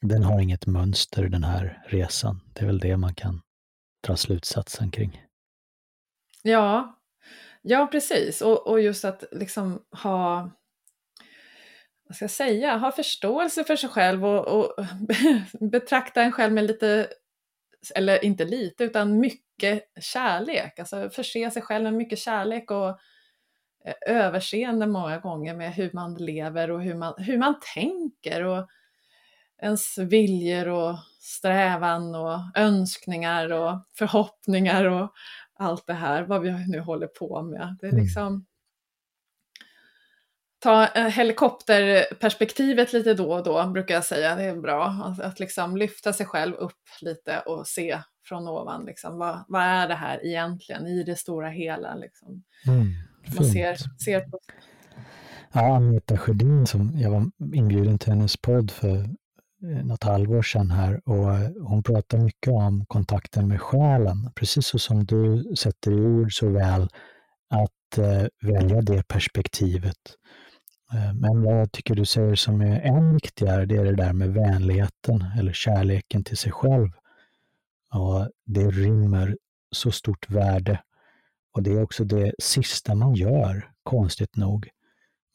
den 0.00 0.22
har 0.22 0.40
inget 0.40 0.66
mönster 0.66 1.28
den 1.28 1.44
här 1.44 1.82
resan. 1.86 2.40
Det 2.52 2.60
är 2.60 2.66
väl 2.66 2.78
det 2.78 2.96
man 2.96 3.14
kan 3.14 3.40
dra 4.06 4.16
slutsatsen 4.16 4.90
kring. 4.90 5.22
Ja, 6.42 6.98
ja 7.62 7.88
precis. 7.92 8.42
Och, 8.42 8.66
och 8.66 8.80
just 8.80 9.04
att 9.04 9.24
liksom 9.32 9.82
ha 10.02 10.50
vad 12.10 12.16
ska 12.16 12.24
jag 12.24 12.30
säga, 12.30 12.76
ha 12.76 12.92
förståelse 12.92 13.64
för 13.64 13.76
sig 13.76 13.90
själv 13.90 14.26
och, 14.26 14.48
och 14.48 14.86
betrakta 15.70 16.22
en 16.22 16.32
själv 16.32 16.52
med 16.52 16.64
lite, 16.64 17.08
eller 17.94 18.24
inte 18.24 18.44
lite, 18.44 18.84
utan 18.84 19.20
mycket 19.20 19.82
kärlek. 20.00 20.78
Alltså 20.78 21.10
förse 21.10 21.50
sig 21.50 21.62
själv 21.62 21.84
med 21.84 21.94
mycket 21.94 22.18
kärlek 22.18 22.70
och 22.70 22.88
eh, 23.84 23.94
överseende 24.06 24.86
många 24.86 25.18
gånger 25.18 25.54
med 25.54 25.72
hur 25.72 25.90
man 25.92 26.14
lever 26.14 26.70
och 26.70 26.82
hur 26.82 26.94
man, 26.94 27.14
hur 27.18 27.38
man 27.38 27.54
tänker 27.74 28.44
och 28.44 28.68
ens 29.62 29.98
viljor 29.98 30.68
och 30.68 30.96
strävan 31.20 32.14
och 32.14 32.38
önskningar 32.54 33.52
och 33.52 33.86
förhoppningar 33.94 34.84
och 34.84 35.12
allt 35.54 35.86
det 35.86 35.92
här, 35.92 36.22
vad 36.22 36.42
vi 36.42 36.68
nu 36.68 36.80
håller 36.80 37.06
på 37.06 37.42
med. 37.42 37.76
Det 37.80 37.86
är 37.86 37.92
mm. 37.92 38.02
liksom 38.02 38.46
ta 40.60 40.86
eh, 40.86 41.06
helikopterperspektivet 41.06 42.92
lite 42.92 43.14
då 43.14 43.32
och 43.32 43.44
då, 43.44 43.66
brukar 43.66 43.94
jag 43.94 44.04
säga. 44.04 44.36
Det 44.36 44.42
är 44.42 44.56
bra. 44.56 44.86
Att, 44.86 45.20
att 45.20 45.40
liksom 45.40 45.76
lyfta 45.76 46.12
sig 46.12 46.26
själv 46.26 46.54
upp 46.54 46.72
lite 47.00 47.40
och 47.40 47.66
se 47.66 47.98
från 48.24 48.48
ovan. 48.48 48.84
Liksom, 48.84 49.18
vad, 49.18 49.44
vad 49.48 49.62
är 49.62 49.88
det 49.88 49.94
här 49.94 50.26
egentligen 50.26 50.86
i 50.86 51.02
det 51.02 51.16
stora 51.16 51.48
hela? 51.48 51.94
Liksom. 51.94 52.42
Mm, 52.66 52.86
Man 53.36 53.44
ser, 53.44 53.76
ser 54.04 54.20
på... 54.20 54.38
Ja, 55.52 55.76
Agneta 55.76 56.18
Sjödin, 56.18 56.66
som 56.66 56.92
jag 56.98 57.10
var 57.10 57.30
inbjuden 57.54 57.98
till 57.98 58.12
hennes 58.12 58.36
podd 58.36 58.70
för 58.70 58.96
eh, 58.96 59.84
något 59.84 60.04
halvår 60.04 60.42
sedan 60.42 60.70
här 60.70 61.00
och 61.08 61.26
hon 61.68 61.82
pratar 61.82 62.18
mycket 62.18 62.52
om 62.52 62.84
kontakten 62.86 63.48
med 63.48 63.60
själen, 63.60 64.30
precis 64.34 64.66
så 64.66 64.78
som 64.78 65.04
du 65.04 65.54
sätter 65.56 65.90
i 65.92 66.00
ord 66.00 66.38
så 66.38 66.48
väl, 66.48 66.88
att 67.50 67.98
eh, 67.98 68.26
välja 68.42 68.82
det 68.82 69.08
perspektivet. 69.08 69.96
Eh, 70.94 71.14
men 71.14 71.42
vad 71.42 71.60
jag 71.60 71.72
tycker 71.72 71.94
du 71.94 72.04
säger 72.04 72.34
som 72.34 72.60
är 72.60 72.80
än 72.80 73.14
viktigare, 73.14 73.66
det 73.66 73.76
är 73.76 73.84
det 73.84 73.96
där 73.96 74.12
med 74.12 74.32
vänligheten 74.32 75.24
eller 75.38 75.52
kärleken 75.52 76.24
till 76.24 76.36
sig 76.36 76.52
själv. 76.52 76.88
Och 77.94 78.28
det 78.46 78.70
rymmer 78.70 79.36
så 79.70 79.90
stort 79.90 80.30
värde. 80.30 80.82
Och 81.52 81.62
det 81.62 81.70
är 81.70 81.82
också 81.82 82.04
det 82.04 82.32
sista 82.38 82.94
man 82.94 83.14
gör, 83.14 83.70
konstigt 83.82 84.36
nog. 84.36 84.68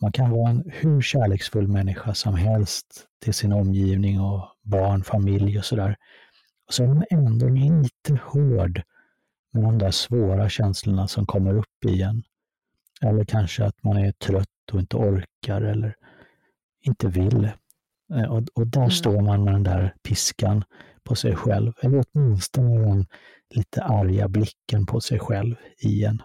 Man 0.01 0.11
kan 0.11 0.29
vara 0.29 0.49
en 0.49 0.63
hur 0.73 1.01
kärleksfull 1.01 1.67
människa 1.67 2.13
som 2.13 2.35
helst 2.35 3.05
till 3.23 3.33
sin 3.33 3.53
omgivning 3.53 4.19
och 4.19 4.49
barn, 4.63 5.03
familj 5.03 5.57
och 5.59 5.65
sådär. 5.65 5.95
Och 6.67 6.73
så 6.73 6.83
är 6.83 6.87
man 6.87 7.05
ändå 7.09 7.47
lite 7.49 8.19
hård 8.23 8.81
med 9.53 9.63
de 9.63 9.77
där 9.77 9.91
svåra 9.91 10.49
känslorna 10.49 11.07
som 11.07 11.25
kommer 11.25 11.57
upp 11.57 11.85
igen. 11.85 12.23
Eller 13.01 13.25
kanske 13.25 13.65
att 13.65 13.83
man 13.83 13.97
är 13.97 14.11
trött 14.11 14.54
och 14.73 14.79
inte 14.79 14.97
orkar 14.97 15.61
eller 15.61 15.95
inte 16.85 17.07
vill. 17.07 17.49
Eh, 18.13 18.31
och, 18.31 18.43
och 18.53 18.67
där 18.67 18.79
mm. 18.79 18.91
står 18.91 19.21
man 19.21 19.43
med 19.43 19.53
den 19.53 19.63
där 19.63 19.93
piskan 20.03 20.63
på 21.03 21.15
sig 21.15 21.35
själv, 21.35 21.73
eller 21.81 22.03
åtminstone 22.13 22.79
den 22.79 23.05
lite 23.55 23.83
arga 23.83 24.27
blicken 24.27 24.85
på 24.85 25.01
sig 25.01 25.19
själv 25.19 25.55
igen. 25.77 26.21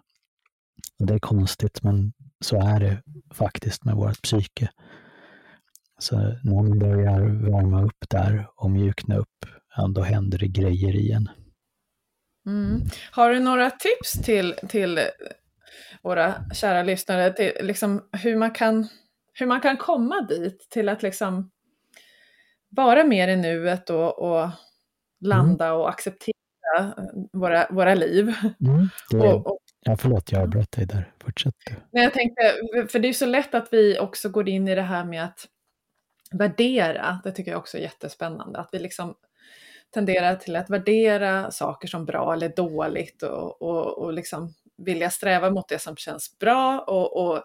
Och 0.99 1.07
det 1.07 1.15
är 1.15 1.19
konstigt, 1.19 1.83
men 1.83 2.13
så 2.41 2.61
är 2.61 2.81
det 2.81 3.03
faktiskt 3.35 3.85
med 3.85 3.95
vårt 3.95 4.23
psyke. 4.23 4.71
Så 5.99 6.17
när 6.19 6.55
man 6.55 6.79
börjar 6.79 7.21
värma 7.21 7.83
upp 7.83 8.05
där 8.11 8.49
och 8.57 8.71
mjukna 8.71 9.17
upp, 9.17 9.47
ja, 9.77 9.89
då 9.89 10.03
händer 10.03 10.39
det 10.39 10.49
grejer 10.49 10.97
igen. 10.97 11.29
Mm. 12.47 12.83
Har 13.11 13.31
du 13.31 13.41
några 13.41 13.71
tips 13.71 14.13
till, 14.13 14.55
till 14.69 14.99
våra 16.03 16.35
kära 16.55 16.83
lyssnare, 16.83 17.33
till 17.33 17.53
liksom 17.61 18.09
hur, 18.13 18.37
man 18.37 18.51
kan, 18.51 18.89
hur 19.33 19.47
man 19.47 19.61
kan 19.61 19.77
komma 19.77 20.21
dit 20.21 20.67
till 20.71 20.89
att 20.89 21.03
liksom 21.03 21.51
vara 22.69 23.05
mer 23.05 23.29
i 23.29 23.37
nuet 23.37 23.91
och, 23.91 24.19
och 24.19 24.49
landa 25.21 25.67
mm. 25.67 25.79
och 25.79 25.89
acceptera 25.89 26.35
våra, 27.33 27.67
våra 27.71 27.95
liv. 27.95 28.35
Mm, 28.67 28.89
det, 29.11 29.19
och, 29.19 29.47
och, 29.47 29.59
ja, 29.85 29.97
förlåt, 29.97 30.33
jag 30.33 30.43
avbröt 30.43 30.73
dig 30.73 30.87
där. 30.87 31.13
Fortsätt 31.25 31.55
du. 31.67 31.75
Men 31.91 32.03
jag 32.03 32.13
tänkte, 32.13 32.43
för 32.89 32.99
det 32.99 33.09
är 33.09 33.13
så 33.13 33.27
lätt 33.27 33.55
att 33.55 33.69
vi 33.73 33.99
också 33.99 34.29
går 34.29 34.49
in 34.49 34.69
i 34.69 34.75
det 34.75 34.83
här 34.83 35.05
med 35.05 35.25
att 35.25 35.47
värdera. 36.33 37.21
Det 37.25 37.33
tycker 37.33 37.51
jag 37.51 37.59
också 37.59 37.79
är 37.79 37.83
jättespännande. 37.83 38.59
Att 38.59 38.69
vi 38.73 38.79
liksom 38.79 39.15
tenderar 39.95 40.37
till 40.37 40.57
att 40.57 40.71
värdera 40.71 41.51
saker 41.51 41.89
som 41.89 42.05
bra 42.05 42.33
eller 42.33 42.49
dåligt 42.49 43.23
och, 43.23 43.63
och, 43.63 43.99
och 43.99 44.13
liksom 44.13 44.55
vilja 44.85 45.11
sträva 45.11 45.51
mot 45.51 45.69
det 45.69 45.79
som 45.79 45.97
känns 45.97 46.39
bra 46.39 46.79
och, 46.79 47.17
och 47.17 47.43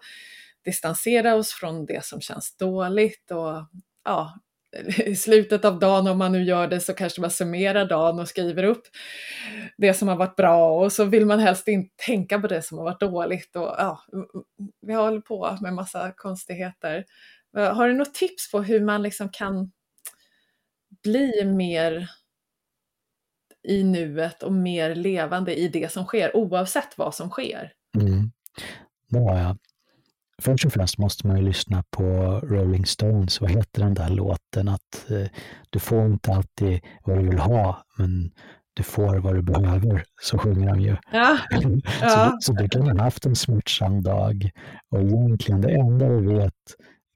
distansera 0.64 1.34
oss 1.34 1.52
från 1.52 1.86
det 1.86 2.04
som 2.04 2.20
känns 2.20 2.56
dåligt. 2.56 3.30
Och 3.30 3.66
ja, 4.04 4.34
i 4.98 5.16
slutet 5.16 5.64
av 5.64 5.78
dagen, 5.78 6.06
om 6.06 6.18
man 6.18 6.32
nu 6.32 6.42
gör 6.42 6.68
det, 6.68 6.80
så 6.80 6.94
kanske 6.94 7.20
man 7.20 7.30
summerar 7.30 7.84
dagen 7.84 8.18
och 8.18 8.28
skriver 8.28 8.62
upp 8.62 8.82
det 9.76 9.94
som 9.94 10.08
har 10.08 10.16
varit 10.16 10.36
bra 10.36 10.84
och 10.84 10.92
så 10.92 11.04
vill 11.04 11.26
man 11.26 11.38
helst 11.38 11.68
inte 11.68 11.94
tänka 12.06 12.40
på 12.40 12.46
det 12.46 12.62
som 12.62 12.78
har 12.78 12.84
varit 12.84 13.00
dåligt. 13.00 13.56
Och, 13.56 13.74
ja, 13.78 14.00
vi 14.80 14.94
håller 14.94 15.20
på 15.20 15.58
med 15.60 15.72
massa 15.72 16.12
konstigheter. 16.16 17.04
Har 17.54 17.88
du 17.88 17.94
något 17.94 18.14
tips 18.14 18.50
på 18.50 18.62
hur 18.62 18.80
man 18.80 19.02
liksom 19.02 19.28
kan 19.28 19.72
bli 21.02 21.44
mer 21.44 22.10
i 23.66 23.84
nuet 23.84 24.42
och 24.42 24.52
mer 24.52 24.94
levande 24.94 25.54
i 25.54 25.68
det 25.68 25.92
som 25.92 26.04
sker, 26.04 26.36
oavsett 26.36 26.98
vad 26.98 27.14
som 27.14 27.30
sker? 27.30 27.72
Mm. 27.96 28.30
Jag. 29.08 29.56
Först 30.42 30.64
och 30.64 30.72
främst 30.72 30.98
måste 30.98 31.26
man 31.26 31.36
ju 31.36 31.42
lyssna 31.42 31.84
på 31.90 32.04
Rolling 32.42 32.86
Stones, 32.86 33.40
vad 33.40 33.50
heter 33.50 33.82
den 33.82 33.94
där 33.94 34.08
låten? 34.08 34.68
Att 34.68 35.10
eh, 35.10 35.26
du 35.70 35.78
får 35.78 36.06
inte 36.06 36.32
alltid 36.32 36.80
vad 37.04 37.18
du 37.18 37.28
vill 37.28 37.38
ha, 37.38 37.84
men 37.98 38.30
du 38.74 38.82
får 38.82 39.18
vad 39.18 39.34
du 39.34 39.42
behöver, 39.42 40.04
så 40.20 40.38
sjunger 40.38 40.68
de 40.68 40.80
ju. 40.80 40.96
Ja. 41.12 41.38
så, 41.60 41.80
ja. 42.00 42.36
så 42.40 42.52
du 42.52 42.68
kan 42.68 42.98
ha 42.98 43.04
haft 43.04 43.26
en 43.26 43.36
smärtsam 43.36 44.02
dag 44.02 44.50
och 44.90 45.00
egentligen 45.00 45.60
det 45.60 45.70
enda 45.70 46.08
du 46.08 46.34
vet 46.34 46.54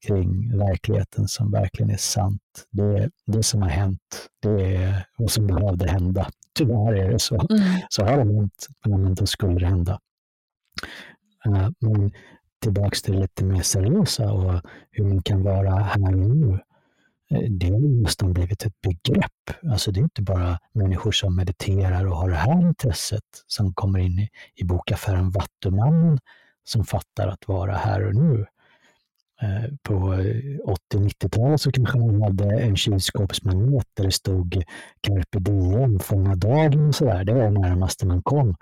kring 0.07 0.59
verkligheten 0.59 1.29
som 1.29 1.51
verkligen 1.51 1.91
är 1.91 1.97
sant, 1.97 2.67
det 2.71 3.11
det 3.27 3.43
som 3.43 3.63
har 3.63 3.69
hänt, 3.69 4.29
det 4.43 4.77
är 4.77 5.07
vad 5.17 5.31
som 5.31 5.47
behövde 5.47 5.91
hända. 5.91 6.31
Tyvärr 6.55 6.95
är 6.95 7.11
det 7.11 7.19
så. 7.19 7.35
Mm. 7.35 7.81
Så 7.89 8.05
har 8.05 8.25
det 8.25 8.35
hänt, 8.35 8.67
men 8.87 9.15
då 9.15 9.27
skulle 9.27 9.61
det 9.61 9.67
hända. 9.67 10.01
Uh, 11.47 11.69
men 11.79 12.13
tillbaks 12.63 13.03
till 13.03 13.21
lite 13.21 13.45
mer 13.45 13.63
seriösa 13.63 14.33
och 14.33 14.61
hur 14.91 15.05
man 15.05 15.23
kan 15.23 15.43
vara 15.43 15.75
här 15.75 16.15
och 16.15 16.37
nu. 16.37 16.59
Eh, 17.31 17.51
det 17.51 17.71
har 17.71 18.03
nästan 18.03 18.33
blivit 18.33 18.63
ett 18.63 18.81
begrepp. 18.81 19.71
Alltså 19.71 19.93
det 19.93 20.01
är 20.01 20.03
inte 20.03 20.23
bara 20.23 20.59
människor 20.73 21.13
som 21.13 21.37
mediterar 21.37 22.07
och 22.07 22.17
har 22.17 22.29
det 22.29 22.37
här 22.37 22.61
intresset 22.61 23.45
som 23.47 23.75
kommer 23.75 23.99
in 23.99 24.19
i, 24.19 24.29
i 24.55 24.65
bokaffären 24.65 25.31
Vattumannen 25.31 26.19
som 26.65 26.85
fattar 26.85 27.29
att 27.29 27.49
vara 27.49 27.77
här 27.77 28.07
och 28.07 28.15
nu. 28.15 28.47
Eh, 29.43 29.71
på 29.83 29.95
80-90-talet 30.95 31.61
så 31.61 31.73
kanske 31.73 31.99
man 31.99 32.23
hade 32.23 32.61
en 32.61 32.77
kylskåpsmanet 32.77 33.87
där 33.95 34.05
det 34.05 34.13
stod 34.13 34.63
Carpe 35.01 35.39
Diem, 35.39 35.99
fånga 35.99 36.35
dagen 36.35 36.89
och 36.89 36.95
sådär. 36.95 37.25
Det 37.25 37.35
var 37.35 37.43
det 37.43 37.61
närmaste 37.61 38.07
man 38.07 38.23
kom. 38.23 38.57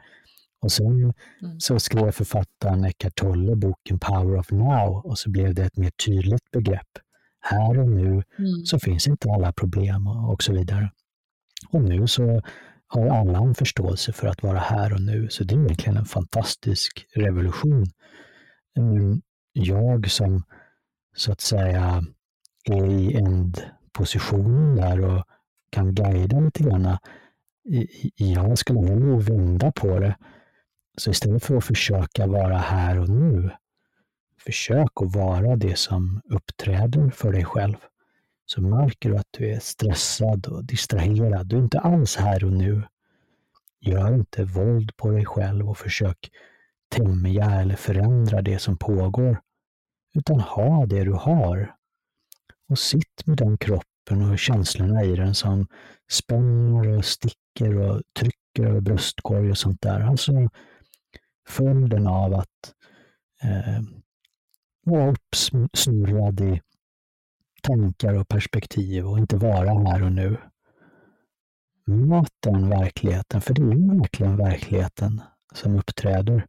Och 0.61 0.73
sen 0.73 1.03
mm. 1.43 1.61
så 1.61 1.79
skrev 1.79 2.11
författaren 2.11 2.85
Eckart 2.85 3.15
Tolle 3.15 3.57
boken 3.57 3.99
Power 3.99 4.39
of 4.39 4.51
Now 4.51 5.07
och 5.07 5.19
så 5.19 5.31
blev 5.31 5.55
det 5.55 5.63
ett 5.63 5.77
mer 5.77 5.91
tydligt 6.07 6.51
begrepp. 6.51 6.89
Här 7.41 7.79
och 7.79 7.89
nu 7.89 8.09
mm. 8.09 8.65
så 8.65 8.79
finns 8.79 9.09
inte 9.09 9.31
alla 9.31 9.53
problem 9.53 10.07
och, 10.07 10.33
och 10.33 10.43
så 10.43 10.53
vidare. 10.53 10.91
Och 11.71 11.83
nu 11.83 12.07
så 12.07 12.43
har 12.87 13.07
alla 13.07 13.39
en 13.39 13.55
förståelse 13.55 14.13
för 14.13 14.29
att 14.29 14.43
vara 14.43 14.59
här 14.59 14.93
och 14.93 15.01
nu, 15.01 15.29
så 15.31 15.45
det 15.45 15.55
är 15.55 15.59
verkligen 15.59 15.97
en 15.97 16.05
fantastisk 16.05 17.07
revolution. 17.15 17.87
Jag 19.53 20.11
som 20.11 20.43
så 21.19 21.33
att 21.33 21.41
säga 21.41 22.03
är 22.65 22.87
i 22.87 23.17
en 23.17 23.55
position 23.93 24.77
där 24.77 25.01
och 25.01 25.25
kan 25.71 25.95
guida 25.95 26.41
lite 26.41 26.63
grann, 26.63 26.99
jag 28.17 28.59
skulle 28.59 28.81
nog 28.81 29.23
vända 29.23 29.73
på 29.73 29.99
det 29.99 30.17
så 30.97 31.11
istället 31.11 31.45
för 31.45 31.57
att 31.57 31.65
försöka 31.65 32.27
vara 32.27 32.59
här 32.59 32.99
och 32.99 33.09
nu, 33.09 33.51
försök 34.39 34.91
att 34.95 35.15
vara 35.15 35.57
det 35.57 35.79
som 35.79 36.21
uppträder 36.25 37.11
för 37.11 37.33
dig 37.33 37.45
själv. 37.45 37.77
Så 38.47 38.63
märker 38.63 39.11
du 39.11 39.17
att 39.17 39.29
du 39.31 39.51
är 39.51 39.59
stressad 39.59 40.47
och 40.47 40.65
distraherad. 40.65 41.47
Du 41.47 41.57
är 41.57 41.63
inte 41.63 41.81
alls 41.81 42.17
här 42.17 42.45
och 42.45 42.53
nu. 42.53 42.83
Gör 43.81 44.15
inte 44.15 44.45
våld 44.45 44.97
på 44.97 45.11
dig 45.11 45.25
själv 45.25 45.71
och 45.71 45.79
försök 45.79 46.31
tämja 46.89 47.51
eller 47.61 47.77
förändra 47.77 48.43
det 48.43 48.59
som 48.59 48.77
pågår. 48.77 49.41
Utan 50.19 50.41
ha 50.41 50.87
det 50.87 51.05
du 51.05 51.13
har. 51.13 51.75
Och 52.69 52.79
sitt 52.79 53.27
med 53.27 53.37
den 53.37 53.59
kroppen 53.59 54.31
och 54.31 54.39
känslorna 54.39 55.05
i 55.05 55.17
den 55.17 55.35
som 55.35 55.67
spänner 56.11 56.89
och 56.89 57.05
sticker 57.05 57.77
och 57.77 58.03
trycker 58.19 58.65
över 58.71 58.81
bröstkorg 58.81 59.51
och 59.51 59.59
sånt 59.59 59.83
där. 59.83 60.01
Alltså 60.01 60.33
följden 61.49 62.07
av 62.07 62.35
att 62.35 62.75
eh, 63.43 63.83
vara 64.85 65.13
uppsnurrad 65.13 66.41
i 66.41 66.61
tankar 67.63 68.15
och 68.15 68.29
perspektiv 68.29 69.07
och 69.07 69.19
inte 69.19 69.37
vara 69.37 69.91
här 69.91 70.03
och 70.03 70.13
nu. 70.13 70.37
Möt 71.87 72.33
den 72.41 72.69
verkligheten, 72.69 73.41
för 73.41 73.55
det 73.55 73.63
är 73.63 73.99
verkligen 74.01 74.37
verkligheten 74.37 75.21
som 75.55 75.77
uppträder. 75.77 76.47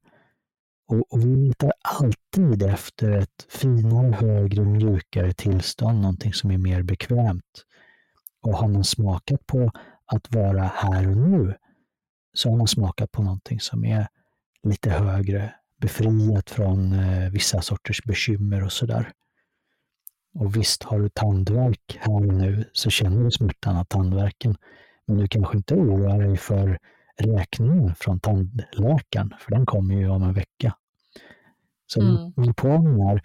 Och, 0.90 1.14
och 1.14 1.26
vi 1.26 1.36
letar 1.36 1.72
alltid 1.82 2.64
efter 2.64 3.12
ett 3.12 3.48
finare, 3.50 4.12
högre, 4.12 4.66
mjukare 4.66 5.34
tillstånd, 5.34 6.02
någonting 6.02 6.34
som 6.34 6.52
är 6.52 6.58
mer 6.58 6.84
bekvämt. 6.84 7.66
Och 8.42 8.54
har 8.54 8.68
man 8.68 8.84
smakat 8.84 9.48
på 9.48 9.72
att 10.06 10.36
vara 10.36 10.64
här 10.64 11.10
och 11.10 11.18
nu, 11.18 11.56
så 12.34 12.50
har 12.50 12.58
man 12.58 12.68
smakat 12.68 13.12
på 13.12 13.24
någonting 13.24 13.60
som 13.60 13.86
är 13.86 14.08
lite 14.64 14.90
högre, 14.90 15.54
befriat 15.82 16.50
från 16.50 16.94
eh, 16.94 17.30
vissa 17.32 17.62
sorters 17.62 18.04
bekymmer 18.04 18.64
och 18.64 18.72
sådär. 18.72 19.12
Och 20.34 20.56
visst, 20.56 20.84
har 20.84 21.00
du 21.00 21.10
tandvärk 21.10 21.98
här 22.00 22.14
och 22.14 22.34
nu 22.34 22.66
så 22.74 22.90
känner 22.90 23.24
du 23.24 23.32
smärtan 23.32 23.78
av 23.78 23.84
tandvärken. 23.84 24.56
Men 25.06 25.18
du 25.18 25.28
kanske 25.28 25.58
inte 25.58 25.76
oroar 25.76 26.20
dig 26.20 26.38
för 26.38 26.80
räkningen 27.22 27.96
från 27.96 28.20
tandläkaren, 28.20 29.34
för 29.40 29.52
den 29.52 29.66
kommer 29.66 29.96
ju 29.96 30.10
om 30.10 30.24
en 30.24 30.34
vecka. 30.34 30.76
Så 31.88 32.02
mm. 32.02 32.34
min 32.36 32.54
poäng 32.54 33.02
är, 33.02 33.22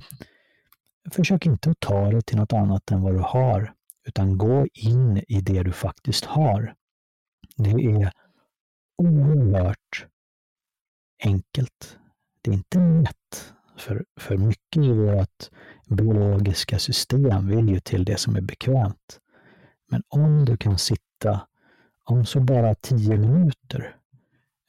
försök 1.10 1.46
inte 1.46 1.70
att 1.70 1.80
ta 1.80 2.10
det 2.10 2.22
till 2.22 2.36
något 2.36 2.52
annat 2.52 2.90
än 2.90 3.02
vad 3.02 3.14
du 3.14 3.20
har, 3.20 3.72
utan 4.06 4.38
gå 4.38 4.66
in 4.72 5.24
i 5.28 5.40
det 5.40 5.62
du 5.62 5.72
faktiskt 5.72 6.24
har. 6.24 6.74
Det 7.56 7.70
är 7.70 8.12
oerhört 8.98 10.06
enkelt. 11.24 11.98
Det 12.42 12.50
är 12.50 12.54
inte 12.54 12.78
lätt, 12.78 13.54
för, 13.76 14.04
för 14.20 14.36
mycket 14.36 14.82
i 14.82 14.92
vårt 14.92 15.50
biologiska 15.86 16.78
system 16.78 17.48
vill 17.48 17.68
ju 17.68 17.80
till 17.80 18.04
det 18.04 18.16
som 18.16 18.36
är 18.36 18.40
bekvämt. 18.40 19.20
Men 19.90 20.02
om 20.08 20.44
du 20.44 20.56
kan 20.56 20.78
sitta, 20.78 21.46
om 22.04 22.24
så 22.26 22.40
bara 22.40 22.74
tio 22.74 23.16
minuter, 23.18 23.96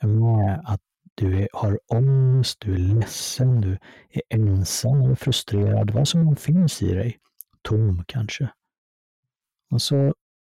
med 0.04 0.62
att 0.66 0.82
du 1.16 1.42
är, 1.42 1.48
har 1.54 1.80
ångest, 1.88 2.60
du 2.60 2.74
är 2.74 2.78
ledsen, 2.78 3.62
du 3.62 3.78
är 4.10 4.22
ensam 4.30 5.02
eller 5.02 5.16
frustrerad, 5.16 5.92
vad 5.92 6.08
som 6.08 6.36
finns 6.36 6.82
i 6.82 6.94
dig, 6.94 7.20
tom 7.62 8.04
kanske. 8.08 8.50
Och 9.70 9.82
så 9.82 10.14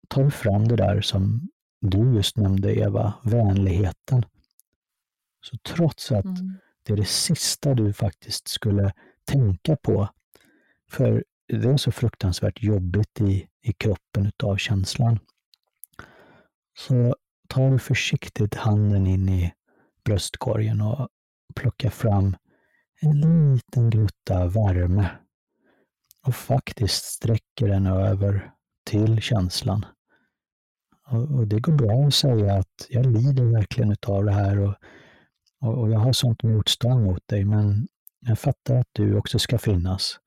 tar 0.08 0.24
du 0.24 0.32
fram 0.32 0.68
det 0.68 0.76
där 0.76 1.02
som 1.02 1.50
du 1.82 2.14
just 2.14 2.38
nämnde 2.38 2.80
Eva, 2.80 3.14
vänligheten. 3.24 4.26
Så 5.42 5.58
trots 5.58 6.12
att 6.12 6.26
mm. 6.26 6.58
det 6.84 6.94
är 6.94 6.98
det 6.98 7.06
sista 7.08 7.74
du 7.74 7.94
faktiskt 7.94 8.48
skulle 8.48 8.94
tänka 9.26 9.76
på, 9.76 10.10
för 10.92 11.24
det 11.48 11.70
är 11.70 11.78
så 11.78 11.92
fruktansvärt 11.92 12.64
jobbigt 12.64 13.22
i, 13.22 13.48
i 13.62 13.74
kroppen 13.74 14.26
utav 14.26 14.58
känslan, 14.58 15.20
så 16.78 17.16
tar 17.48 17.72
du 17.72 17.80
försiktigt 17.80 18.56
handen 18.56 19.08
in 19.08 19.30
i 19.30 19.54
bröstkorgen 20.06 20.82
och 20.82 21.10
plockar 21.56 21.90
fram 21.90 22.36
en 23.02 23.22
liten 23.56 23.90
glutta 23.90 24.48
värme 24.48 25.10
och 26.26 26.36
faktiskt 26.36 27.04
sträcker 27.04 27.68
den 27.68 27.88
över 27.88 28.52
till 28.86 29.22
känslan. 29.22 29.86
Och, 31.10 31.48
det 31.48 31.60
går 31.60 31.74
bra 31.74 32.08
att 32.08 32.14
säga 32.14 32.54
att 32.54 32.88
jag 32.90 33.06
lider 33.06 33.44
verkligen 33.44 33.92
utav 33.92 34.26
det 34.26 34.32
här 34.32 34.60
och, 34.60 34.76
och, 35.62 35.78
och 35.78 35.92
jag 35.92 36.00
har 36.00 36.14
sånt 36.14 36.44
motstånd 36.44 37.04
mot 37.04 37.28
dig, 37.28 37.46
men 37.46 37.88
jag 38.20 38.40
fattar 38.40 38.76
att 38.76 38.90
du 38.92 39.18
också 39.18 39.40
ska 39.40 39.58
finnas. 39.58 40.20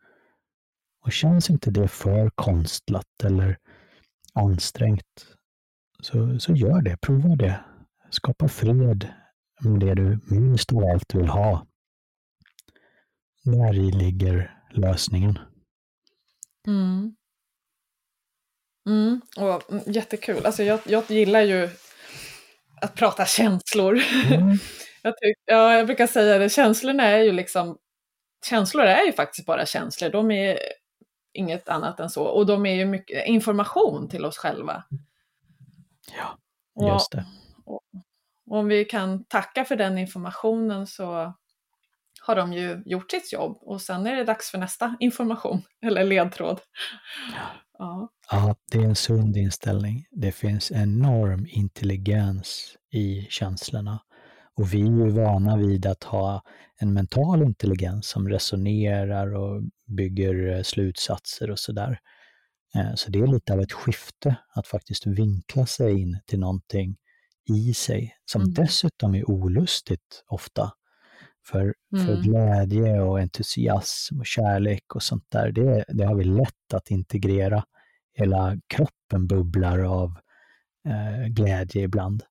Och 1.04 1.12
känns 1.12 1.50
inte 1.50 1.70
det 1.70 1.88
för 1.88 2.30
konstlat 2.34 3.24
eller 3.24 3.58
ansträngt, 4.34 5.26
så, 6.02 6.38
så 6.38 6.52
gör 6.52 6.82
det. 6.82 6.96
Prova 6.96 7.36
det. 7.36 7.60
Skapa 8.10 8.48
fred 8.48 9.08
med 9.60 9.80
det 9.80 9.94
du 9.94 10.18
minst 10.30 10.72
av 10.72 10.84
allt 10.84 11.14
vill 11.14 11.28
ha. 11.28 11.66
Där 13.44 13.74
i 13.74 13.92
ligger 13.92 14.56
lösningen. 14.70 15.38
Mm. 16.66 17.16
Mm, 18.86 19.20
och, 19.36 19.72
mm, 19.72 19.84
jättekul. 19.86 20.46
Alltså 20.46 20.62
jag, 20.62 20.80
jag 20.84 21.10
gillar 21.10 21.40
ju 21.42 21.68
att 22.80 22.94
prata 22.94 23.26
känslor. 23.26 24.00
Mm. 24.30 24.58
jag, 25.02 25.16
tyck, 25.16 25.36
ja, 25.44 25.76
jag 25.76 25.86
brukar 25.86 26.06
säga 26.06 26.38
det, 26.38 26.48
känslorna 26.48 27.02
är 27.02 27.18
ju 27.18 27.32
liksom, 27.32 27.78
känslor 28.46 28.84
är 28.84 29.06
ju 29.06 29.12
faktiskt 29.12 29.46
bara 29.46 29.66
känslor. 29.66 30.10
De 30.10 30.30
är 30.30 30.58
inget 31.32 31.68
annat 31.68 32.00
än 32.00 32.10
så. 32.10 32.24
Och 32.24 32.46
de 32.46 32.66
är 32.66 32.74
ju 32.74 32.84
mycket 32.84 33.26
information 33.26 34.08
till 34.08 34.24
oss 34.24 34.38
själva. 34.38 34.84
Ja, 36.16 36.38
just 36.92 37.12
det. 37.12 37.26
Och, 37.64 37.80
och 38.50 38.58
om 38.58 38.68
vi 38.68 38.84
kan 38.84 39.24
tacka 39.24 39.64
för 39.64 39.76
den 39.76 39.98
informationen 39.98 40.86
så 40.86 41.34
har 42.20 42.36
de 42.36 42.52
ju 42.52 42.82
gjort 42.86 43.10
sitt 43.10 43.32
jobb 43.32 43.58
och 43.60 43.80
sen 43.80 44.06
är 44.06 44.16
det 44.16 44.24
dags 44.24 44.50
för 44.50 44.58
nästa 44.58 44.96
information 45.00 45.62
eller 45.86 46.04
ledtråd. 46.04 46.60
Ja. 47.78 48.08
ja, 48.30 48.56
det 48.72 48.78
är 48.78 48.84
en 48.84 48.96
sund 48.96 49.36
inställning. 49.36 50.06
Det 50.10 50.32
finns 50.32 50.72
enorm 50.72 51.46
intelligens 51.48 52.76
i 52.92 53.26
känslorna. 53.30 54.02
Och 54.54 54.74
vi 54.74 54.80
är 54.80 54.86
ju 54.86 55.08
vana 55.10 55.56
vid 55.56 55.86
att 55.86 56.04
ha 56.04 56.42
en 56.80 56.92
mental 56.92 57.42
intelligens 57.42 58.06
som 58.06 58.28
resonerar 58.28 59.34
och 59.34 59.62
bygger 59.86 60.56
eh, 60.56 60.62
slutsatser 60.62 61.50
och 61.50 61.58
sådär. 61.58 62.00
Eh, 62.74 62.94
så 62.94 63.10
det 63.10 63.18
är 63.18 63.26
lite 63.26 63.52
av 63.52 63.60
ett 63.60 63.72
skifte 63.72 64.36
att 64.54 64.66
faktiskt 64.66 65.06
vinkla 65.06 65.66
sig 65.66 66.00
in 66.00 66.18
till 66.26 66.40
någonting 66.40 66.96
i 67.48 67.74
sig 67.74 68.16
som 68.24 68.42
mm. 68.42 68.54
dessutom 68.54 69.14
är 69.14 69.30
olustigt 69.30 70.24
ofta. 70.26 70.72
För, 71.46 71.74
mm. 71.92 72.06
för 72.06 72.22
glädje 72.22 73.00
och 73.00 73.20
entusiasm 73.20 74.20
och 74.20 74.26
kärlek 74.26 74.94
och 74.94 75.02
sånt 75.02 75.24
där, 75.28 75.52
det, 75.52 75.84
det 75.88 76.04
har 76.04 76.14
vi 76.14 76.24
lätt 76.24 76.74
att 76.74 76.90
integrera. 76.90 77.64
Hela 78.14 78.56
kroppen 78.66 79.26
bubblar 79.26 79.78
av 79.78 80.18
eh, 80.88 81.26
glädje 81.28 81.82
ibland. 81.82 82.22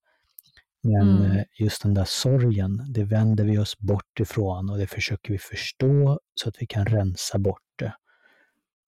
Men 0.83 1.17
mm. 1.17 1.31
Eh, 1.31 1.43
just 1.59 1.83
den 1.83 1.93
där 1.93 2.05
sorgen, 2.05 2.85
det 2.93 3.03
vänder 3.03 3.43
vi 3.43 3.57
oss 3.57 3.77
bort 3.77 4.19
ifrån 4.19 4.69
och 4.69 4.77
det 4.77 4.87
försöker 4.87 5.33
vi 5.33 5.39
förstå 5.39 6.19
så 6.35 6.49
att 6.49 6.55
vi 6.61 6.65
kan 6.65 6.85
rensa 6.85 7.39
bort 7.39 7.61
det. 7.75 7.93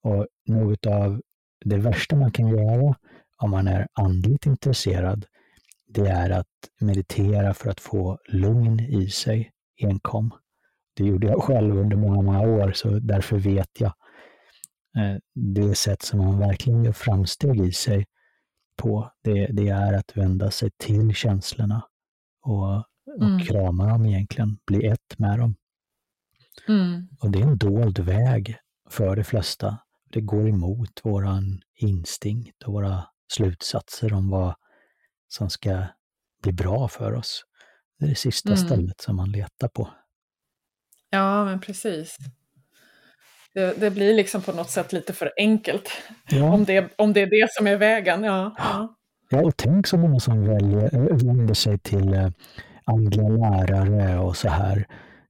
Och 0.04 0.28
något 0.48 0.86
av 0.86 1.22
det 1.66 1.78
värsta 1.78 2.16
man 2.16 2.32
kan 2.32 2.48
göra 2.48 2.96
om 3.38 3.52
man 3.52 3.68
är 3.68 3.88
andligt 3.94 4.46
intresserad, 4.46 5.26
det 5.88 6.08
är 6.08 6.30
att 6.30 6.48
meditera 6.80 7.54
för 7.54 7.70
att 7.70 7.80
få 7.80 8.20
lugn 8.30 8.80
i 8.80 9.10
sig 9.10 9.52
enkom. 9.82 10.32
Det 10.94 11.04
gjorde 11.04 11.28
jag 11.28 11.44
själv 11.44 11.78
under 11.78 11.98
många, 11.98 12.22
många 12.22 12.42
år, 12.42 12.72
så 12.72 13.00
därför 13.00 13.38
vet 13.38 13.80
jag 13.80 13.94
eh, 14.98 15.18
det 15.36 15.76
sätt 15.76 16.02
som 16.02 16.20
man 16.20 16.40
verkligen 16.40 16.84
gör 16.84 16.92
framsteg 16.92 17.60
i 17.62 17.72
sig 17.72 18.06
på, 18.76 19.12
det, 19.24 19.48
det 19.48 19.70
är 19.70 19.94
att 19.94 20.18
vända 20.18 20.52
sig 20.52 20.72
till 20.78 21.14
känslorna 21.14 21.84
och, 22.42 22.76
och 23.18 23.22
mm. 23.22 23.40
krama 23.40 23.88
dem 23.88 24.06
egentligen, 24.06 24.58
bli 24.66 24.86
ett 24.86 25.18
med 25.20 25.40
dem. 25.40 25.56
Mm. 26.68 27.08
Och 27.20 27.32
det 27.32 27.40
är 27.40 27.44
en 27.44 27.58
dold 27.58 28.00
väg 28.00 28.58
för 28.90 29.16
de 29.16 29.24
flesta. 29.24 29.78
Det 30.12 30.22
går 30.22 30.50
emot 30.50 31.02
våran 31.04 31.62
instinkt 31.76 32.64
och 32.64 32.74
våra 32.74 33.04
slutsatser 33.34 34.14
om 34.14 34.30
vad 34.30 34.56
som 35.28 35.50
ska 35.50 35.84
bli 36.44 36.52
bra 36.52 36.88
för 36.88 37.14
oss. 37.14 37.46
Det 38.00 38.06
är 38.06 38.10
det 38.10 38.16
sista 38.16 38.50
mm. 38.50 38.58
stället 38.58 39.02
som 39.02 39.16
man 39.16 39.32
letar 39.32 39.68
på. 39.68 39.90
Ja, 41.10 41.46
men 41.46 41.60
precis. 41.60 42.18
Det, 43.54 43.80
det, 43.80 43.92
blir 43.92 44.14
liksom 44.14 44.42
på 44.42 44.52
något 44.52 44.70
sätt 44.70 44.94
lite 44.94 45.14
för 45.14 45.32
enkelt. 45.38 45.90
Ja. 46.30 46.54
Om, 46.54 46.66
det, 46.66 46.94
om 46.96 47.14
det 47.14 47.22
är 47.22 47.30
det 47.30 47.48
som 47.52 47.68
är 47.68 47.78
vägen. 47.78 48.24
Ja, 48.24 48.56
ja. 48.58 48.96
ja 49.30 49.42
och 49.42 49.58
tänk 49.58 49.88
så 49.88 49.98
många 49.98 50.20
som 50.20 50.48
väljer, 50.48 50.96
eh, 50.96 51.18
vänder 51.18 51.54
sig 51.54 51.80
till 51.80 52.14
eh, 52.14 52.30
andliga 52.86 53.30
lärare 53.30 54.20
och 54.20 54.38
så 54.38 54.50
här. 54.50 54.88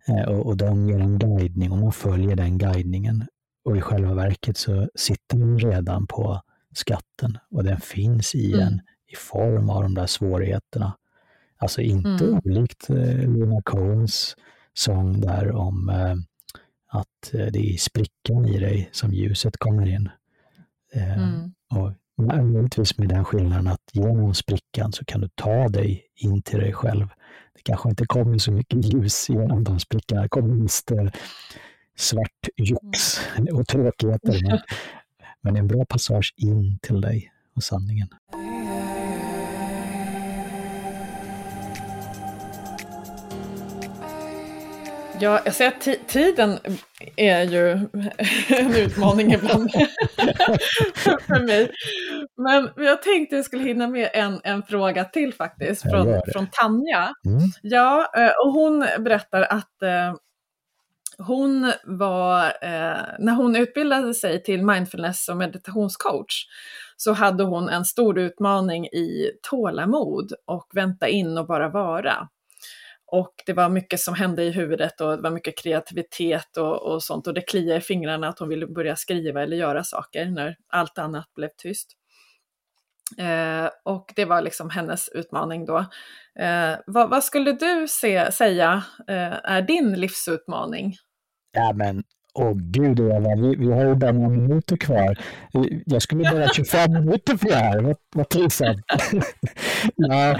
Eh, 0.07 0.29
och, 0.29 0.45
och 0.45 0.57
de 0.57 0.89
ger 0.89 0.99
en 0.99 1.19
guidning 1.19 1.71
och 1.71 1.77
man 1.77 1.91
följer 1.91 2.35
den 2.35 2.57
guidningen. 2.57 3.27
Och 3.63 3.77
i 3.77 3.81
själva 3.81 4.13
verket 4.13 4.57
så 4.57 4.89
sitter 4.95 5.37
man 5.37 5.59
redan 5.59 6.07
på 6.07 6.41
skatten 6.73 7.37
och 7.51 7.63
den 7.63 7.81
finns 7.81 8.35
i 8.35 8.53
mm. 8.53 8.67
en 8.67 8.81
i 9.11 9.15
form 9.15 9.69
av 9.69 9.83
de 9.83 9.93
där 9.93 10.07
svårigheterna. 10.07 10.97
Alltså 11.57 11.81
inte 11.81 12.25
mm. 12.25 12.41
olikt 12.45 12.89
eh, 12.89 13.19
Luna 13.19 13.61
Cohens 13.61 14.35
sång 14.73 15.21
där 15.21 15.51
om 15.51 15.89
eh, 15.89 16.15
att 16.87 17.33
eh, 17.33 17.45
det 17.45 17.73
är 17.73 17.77
sprickan 17.77 18.45
i 18.45 18.59
dig 18.59 18.89
som 18.91 19.13
ljuset 19.13 19.57
kommer 19.57 19.87
in. 19.87 20.09
Eh, 20.93 21.17
mm. 21.17 21.53
Och 21.69 21.93
möjligtvis 22.23 22.97
med 22.97 23.09
den 23.09 23.25
skillnaden 23.25 23.67
att 23.67 23.81
genom 23.93 24.33
sprickan 24.33 24.91
så 24.91 25.05
kan 25.05 25.21
du 25.21 25.29
ta 25.35 25.67
dig 25.67 26.05
in 26.15 26.41
till 26.41 26.59
dig 26.59 26.73
själv. 26.73 27.07
Det 27.53 27.61
kanske 27.63 27.89
inte 27.89 28.05
kommer 28.05 28.37
så 28.37 28.51
mycket 28.51 28.93
ljus 28.93 29.29
genom 29.29 29.63
de 29.63 29.79
sprickorna. 29.79 30.21
Det 30.21 30.29
kommer 30.29 30.67
svart 32.01 32.49
jox 32.57 33.19
mm. 33.37 33.55
och 33.55 33.67
tråkigheter. 33.67 34.39
Men, 34.47 34.59
men 35.41 35.55
en 35.55 35.67
bra 35.67 35.85
passage 35.85 36.33
in 36.37 36.79
till 36.81 37.01
dig 37.01 37.31
och 37.55 37.63
sanningen. 37.63 38.07
Ja, 45.19 45.41
jag 45.45 45.53
säger 45.53 45.71
att 45.71 46.07
tiden 46.07 46.57
är 47.15 47.43
ju 47.43 47.71
en 48.49 48.75
utmaning 48.75 49.33
ibland 49.33 49.71
för 51.27 51.45
mig. 51.47 51.71
Men 52.37 52.85
jag 52.85 53.01
tänkte 53.01 53.35
jag 53.35 53.45
skulle 53.45 53.63
hinna 53.63 53.87
med 53.87 54.09
en, 54.13 54.41
en 54.43 54.63
fråga 54.63 55.05
till 55.05 55.33
faktiskt 55.33 55.81
från, 55.81 56.21
från 56.33 56.47
Tanja. 56.51 57.13
Mm. 57.25 57.41
Ja, 57.61 58.11
eh, 58.17 58.31
och 58.45 58.53
hon 58.53 58.79
berättar 58.79 59.41
att 59.41 59.81
eh, 59.81 60.13
hon 61.27 61.73
var, 61.83 62.45
eh, 62.45 63.03
när 63.19 63.33
hon 63.33 63.55
utbildade 63.55 64.13
sig 64.13 64.43
till 64.43 64.65
mindfulness 64.65 65.29
och 65.29 65.37
meditationscoach 65.37 66.45
så 66.97 67.13
hade 67.13 67.43
hon 67.43 67.69
en 67.69 67.85
stor 67.85 68.19
utmaning 68.19 68.85
i 68.85 69.31
tålamod 69.49 70.33
och 70.45 70.67
vänta 70.73 71.07
in 71.07 71.37
och 71.37 71.47
bara 71.47 71.69
vara. 71.69 72.27
Och 73.05 73.33
det 73.45 73.53
var 73.53 73.69
mycket 73.69 73.99
som 73.99 74.13
hände 74.13 74.43
i 74.43 74.51
huvudet 74.51 75.01
och 75.01 75.15
det 75.15 75.21
var 75.21 75.29
mycket 75.29 75.57
kreativitet 75.57 76.57
och, 76.57 76.81
och 76.81 77.03
sånt 77.03 77.27
och 77.27 77.33
det 77.33 77.41
kliade 77.41 77.77
i 77.77 77.81
fingrarna 77.81 78.27
att 78.27 78.39
hon 78.39 78.49
ville 78.49 78.67
börja 78.67 78.95
skriva 78.95 79.43
eller 79.43 79.57
göra 79.57 79.83
saker 79.83 80.25
när 80.25 80.55
allt 80.67 80.97
annat 80.97 81.33
blev 81.35 81.49
tyst. 81.57 81.97
Eh, 83.17 83.69
och 83.83 84.13
det 84.15 84.25
var 84.25 84.41
liksom 84.41 84.69
hennes 84.69 85.09
utmaning 85.09 85.65
då. 85.65 85.77
Eh, 86.39 86.75
vad, 86.85 87.09
vad, 87.09 87.23
skulle 87.23 87.51
du 87.51 87.87
se, 87.89 88.31
säga 88.31 88.83
eh, 89.07 89.39
är 89.43 89.61
din 89.61 89.93
livsutmaning? 89.93 90.95
Ja 91.51 91.73
men 91.73 92.03
Åh 92.33 92.53
gud 92.55 92.99
Eva, 92.99 93.35
vi, 93.35 93.55
vi 93.55 93.71
har 93.71 93.85
ju 93.85 93.95
bara 93.95 94.11
några 94.11 94.29
minuter 94.29 94.77
kvar. 94.77 95.17
Jag 95.85 96.01
skulle 96.01 96.23
bara 96.23 96.47
25 96.47 96.91
minuter 96.93 97.37
för 97.37 97.47
det 97.47 97.55
här, 97.55 97.81
vad, 97.81 97.95
vad 98.15 98.29
trivsamt. 98.29 98.85
ja, 99.95 100.39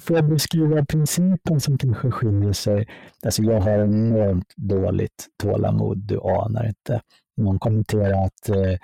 för 0.00 0.18
att 0.18 0.24
beskriva 0.24 0.84
principen 0.84 1.60
som 1.60 1.78
kanske 1.78 2.10
skiljer 2.10 2.52
sig. 2.52 2.88
Alltså 3.24 3.42
jag 3.42 3.60
har 3.60 3.78
enormt 3.78 4.52
dåligt 4.56 5.26
tålamod, 5.42 5.98
du 5.98 6.20
anar 6.20 6.66
inte. 6.66 7.00
Någon 7.36 7.58
kommenterar 7.58 8.24
att 8.24 8.48
eh, 8.48 8.78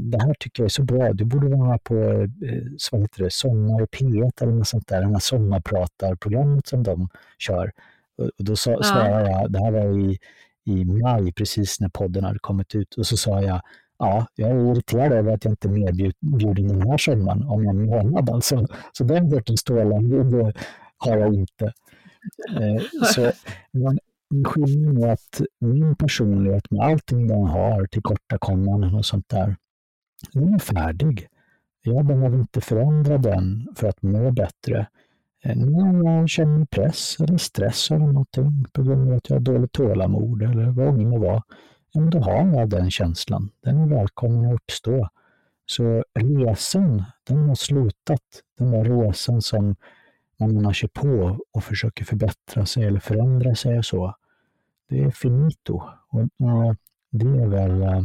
det 0.00 0.22
här 0.22 0.34
tycker 0.40 0.62
jag 0.62 0.66
är 0.66 0.68
så 0.68 0.82
bra, 0.82 1.12
du 1.12 1.24
borde 1.24 1.48
vara 1.48 1.78
på 1.78 1.94
eh, 1.94 3.00
heter 3.00 3.24
det, 3.24 3.32
Sommar 3.32 3.86
P1 3.86 4.42
eller 4.42 4.52
något 4.52 4.68
sånt 4.68 4.88
där, 4.88 5.00
det 5.00 5.06
här 5.06 5.18
sommarpratarprogrammet 5.18 6.66
som 6.66 6.82
de 6.82 7.08
kör. 7.38 7.72
Och 8.18 8.44
då 8.44 8.56
sa, 8.56 8.82
svarade 8.82 9.30
jag, 9.30 9.52
det 9.52 9.58
här 9.58 9.70
var 9.70 9.98
i 10.00 10.18
i 10.64 10.84
maj, 10.84 11.32
precis 11.32 11.80
när 11.80 11.88
podden 11.88 12.24
hade 12.24 12.38
kommit 12.38 12.74
ut. 12.74 12.94
Och 12.94 13.06
så 13.06 13.16
sa 13.16 13.42
jag, 13.42 13.60
ja, 13.98 14.26
jag 14.34 14.50
är 14.50 14.72
irriterad 14.72 15.12
över 15.12 15.34
att 15.34 15.44
jag 15.44 15.52
inte 15.52 15.68
är 15.68 15.72
medbjuden 15.72 16.68
den 16.68 16.90
här 16.90 16.98
sommaren 16.98 17.42
om 17.42 17.68
en 17.68 17.86
månad. 17.86 18.30
Alltså. 18.30 18.66
Så 18.92 19.04
den 19.04 19.30
sortens 19.30 19.64
tålamod 19.64 20.56
har 20.98 21.16
jag 21.16 21.34
inte. 21.34 21.72
Eh, 22.56 22.82
så 23.14 23.32
men, 23.70 23.98
skillnaden 24.44 25.02
är 25.02 25.12
att 25.12 25.40
min 25.60 25.96
personlighet 25.96 26.70
med 26.70 26.80
allting 26.80 27.28
den 27.28 27.44
har, 27.44 27.86
tillkortakommanden 27.86 28.94
och 28.94 29.06
sånt 29.06 29.28
där, 29.28 29.56
den 30.32 30.54
är 30.54 30.58
färdig. 30.58 31.28
Jag 31.82 32.06
behöver 32.06 32.38
inte 32.38 32.60
förändra 32.60 33.18
den 33.18 33.68
för 33.76 33.88
att 33.88 34.02
må 34.02 34.30
bättre. 34.30 34.86
Eh, 35.44 35.56
När 35.56 36.18
jag 36.18 36.28
känner 36.28 36.64
press 36.64 37.16
eller 37.20 37.38
stress 37.38 37.90
eller 37.90 38.06
någonting 38.06 38.64
på 38.72 38.82
grund 38.82 39.10
av 39.10 39.16
att 39.16 39.30
jag 39.30 39.36
har 39.36 39.40
dåligt 39.40 39.72
tålamod 39.72 40.42
eller 40.42 40.70
vad 40.70 40.98
det 40.98 41.06
må 41.06 41.18
vara, 41.18 41.42
då 41.94 42.18
har 42.18 42.58
jag 42.58 42.68
den 42.70 42.90
känslan. 42.90 43.50
Den 43.64 43.78
är 43.78 43.86
välkommen 43.86 44.46
att 44.46 44.54
uppstå. 44.54 45.08
Så 45.66 46.04
resan, 46.14 47.04
den 47.28 47.48
har 47.48 47.54
slutat. 47.54 48.20
Den 48.58 48.70
där 48.70 48.84
resan 48.84 49.42
som 49.42 49.76
man 50.38 50.74
kör 50.74 50.88
på 50.88 51.38
och 51.52 51.64
försöker 51.64 52.04
förbättra 52.04 52.66
sig 52.66 52.84
eller 52.84 53.00
förändra 53.00 53.54
sig 53.54 53.78
och 53.78 53.84
så. 53.84 54.14
Det 54.88 55.04
är 55.04 55.10
finito. 55.10 55.82
Och 56.08 56.28
det 57.10 57.26
är 57.26 57.46
väl 57.46 57.82
eh, 57.82 58.02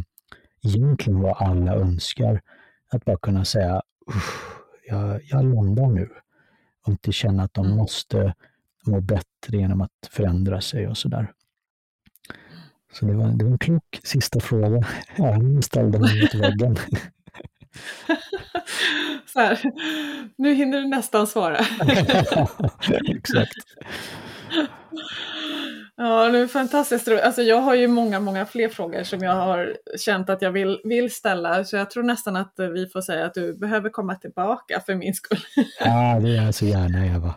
egentligen 0.62 1.20
vad 1.20 1.36
alla 1.36 1.74
önskar. 1.74 2.40
Att 2.92 3.04
bara 3.04 3.16
kunna 3.16 3.44
säga, 3.44 3.82
jag, 4.88 5.20
jag 5.30 5.44
landar 5.44 5.86
nu 5.86 6.08
och 6.86 6.88
inte 6.88 7.12
känna 7.12 7.42
att 7.42 7.54
de 7.54 7.66
mm. 7.66 7.76
måste 7.76 8.34
må 8.86 9.00
bättre 9.00 9.56
genom 9.56 9.80
att 9.80 10.08
förändra 10.10 10.60
sig 10.60 10.88
och 10.88 10.96
sådär. 10.96 11.32
Så 12.92 13.06
det 13.06 13.14
var, 13.14 13.28
det 13.28 13.44
var 13.44 13.52
en 13.52 13.58
klok 13.58 14.00
sista 14.02 14.40
fråga. 14.40 14.86
Ja, 15.16 15.38
nu 15.38 15.62
ställde 15.62 15.98
mig 15.98 16.20
mot 16.22 16.34
väggen. 16.34 16.76
Så 19.26 19.40
här, 19.40 19.60
nu 20.36 20.54
hinner 20.54 20.80
du 20.80 20.88
nästan 20.88 21.26
svara. 21.26 21.56
Exakt. 23.08 23.54
Ja, 26.02 26.28
det 26.28 26.38
är 26.38 26.46
fantastiskt 26.46 27.08
roligt. 27.08 27.22
Alltså 27.22 27.42
jag 27.42 27.60
har 27.60 27.74
ju 27.74 27.88
många, 27.88 28.20
många 28.20 28.46
fler 28.46 28.68
frågor 28.68 29.02
som 29.02 29.20
jag 29.20 29.34
har 29.34 29.76
känt 29.98 30.30
att 30.30 30.42
jag 30.42 30.50
vill, 30.50 30.80
vill 30.84 31.10
ställa. 31.10 31.64
Så 31.64 31.76
jag 31.76 31.90
tror 31.90 32.02
nästan 32.02 32.36
att 32.36 32.54
vi 32.56 32.86
får 32.86 33.00
säga 33.00 33.26
att 33.26 33.34
du 33.34 33.54
behöver 33.56 33.90
komma 33.90 34.14
tillbaka 34.14 34.80
för 34.86 34.94
min 34.94 35.14
skull. 35.14 35.38
Ja, 35.80 36.20
det 36.22 36.28
gör 36.28 36.44
jag 36.44 36.54
så 36.54 36.64
gärna 36.64 37.06
Eva. 37.06 37.34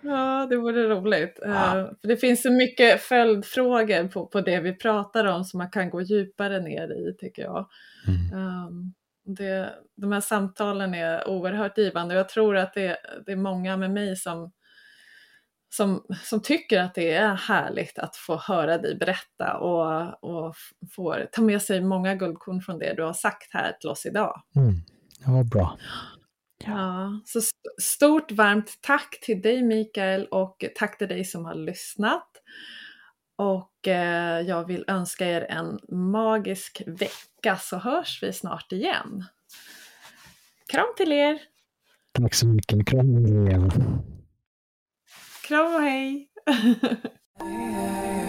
Ja, 0.00 0.46
det 0.50 0.56
vore 0.56 0.88
roligt. 0.88 1.38
Ja. 1.42 1.48
Uh, 1.48 1.86
för 2.00 2.08
det 2.08 2.16
finns 2.16 2.42
så 2.42 2.52
mycket 2.52 3.00
följdfrågor 3.00 4.08
på, 4.08 4.26
på 4.26 4.40
det 4.40 4.60
vi 4.60 4.72
pratar 4.72 5.24
om 5.24 5.44
som 5.44 5.58
man 5.58 5.70
kan 5.70 5.90
gå 5.90 6.00
djupare 6.02 6.60
ner 6.60 6.92
i, 6.92 7.16
tycker 7.18 7.42
jag. 7.42 7.68
Mm. 8.06 8.46
Um, 8.46 8.94
det, 9.24 9.70
de 9.96 10.12
här 10.12 10.20
samtalen 10.20 10.94
är 10.94 11.28
oerhört 11.28 11.78
givande 11.78 12.14
och 12.14 12.18
jag 12.18 12.28
tror 12.28 12.56
att 12.56 12.74
det, 12.74 12.96
det 13.26 13.32
är 13.32 13.36
många 13.36 13.76
med 13.76 13.90
mig 13.90 14.16
som 14.16 14.52
som, 15.70 16.04
som 16.24 16.42
tycker 16.42 16.82
att 16.82 16.94
det 16.94 17.10
är 17.10 17.34
härligt 17.34 17.98
att 17.98 18.16
få 18.16 18.36
höra 18.36 18.78
dig 18.78 18.96
berätta 18.96 19.58
och, 19.58 20.24
och 20.24 20.54
får 20.92 21.28
ta 21.32 21.42
med 21.42 21.62
sig 21.62 21.80
många 21.80 22.14
guldkorn 22.14 22.60
från 22.60 22.78
det 22.78 22.94
du 22.94 23.02
har 23.02 23.12
sagt 23.12 23.52
här 23.52 23.72
till 23.72 23.90
oss 23.90 24.06
idag. 24.06 24.42
Mm, 24.56 24.74
det 25.24 25.30
var 25.30 25.44
bra. 25.44 25.78
Ja. 26.64 26.70
ja. 26.70 27.20
så 27.24 27.38
st 27.38 27.56
stort 27.80 28.32
varmt 28.32 28.78
tack 28.80 29.20
till 29.22 29.42
dig 29.42 29.62
Mikael 29.62 30.26
och 30.26 30.64
tack 30.74 30.98
till 30.98 31.08
dig 31.08 31.24
som 31.24 31.44
har 31.44 31.54
lyssnat. 31.54 32.28
Och 33.36 33.88
eh, 33.88 34.40
jag 34.40 34.66
vill 34.66 34.84
önska 34.88 35.26
er 35.26 35.40
en 35.40 35.78
magisk 36.12 36.82
vecka 36.86 37.56
så 37.56 37.76
hörs 37.76 38.22
vi 38.22 38.32
snart 38.32 38.72
igen. 38.72 39.24
Kram 40.72 40.94
till 40.96 41.12
er! 41.12 41.38
Tack 42.12 42.34
så 42.34 42.46
mycket, 42.46 42.86
kram 42.86 43.24
till 43.24 43.48
er. 43.48 43.70
Kram 45.48 45.74
och 45.74 45.80
hej! 45.80 46.28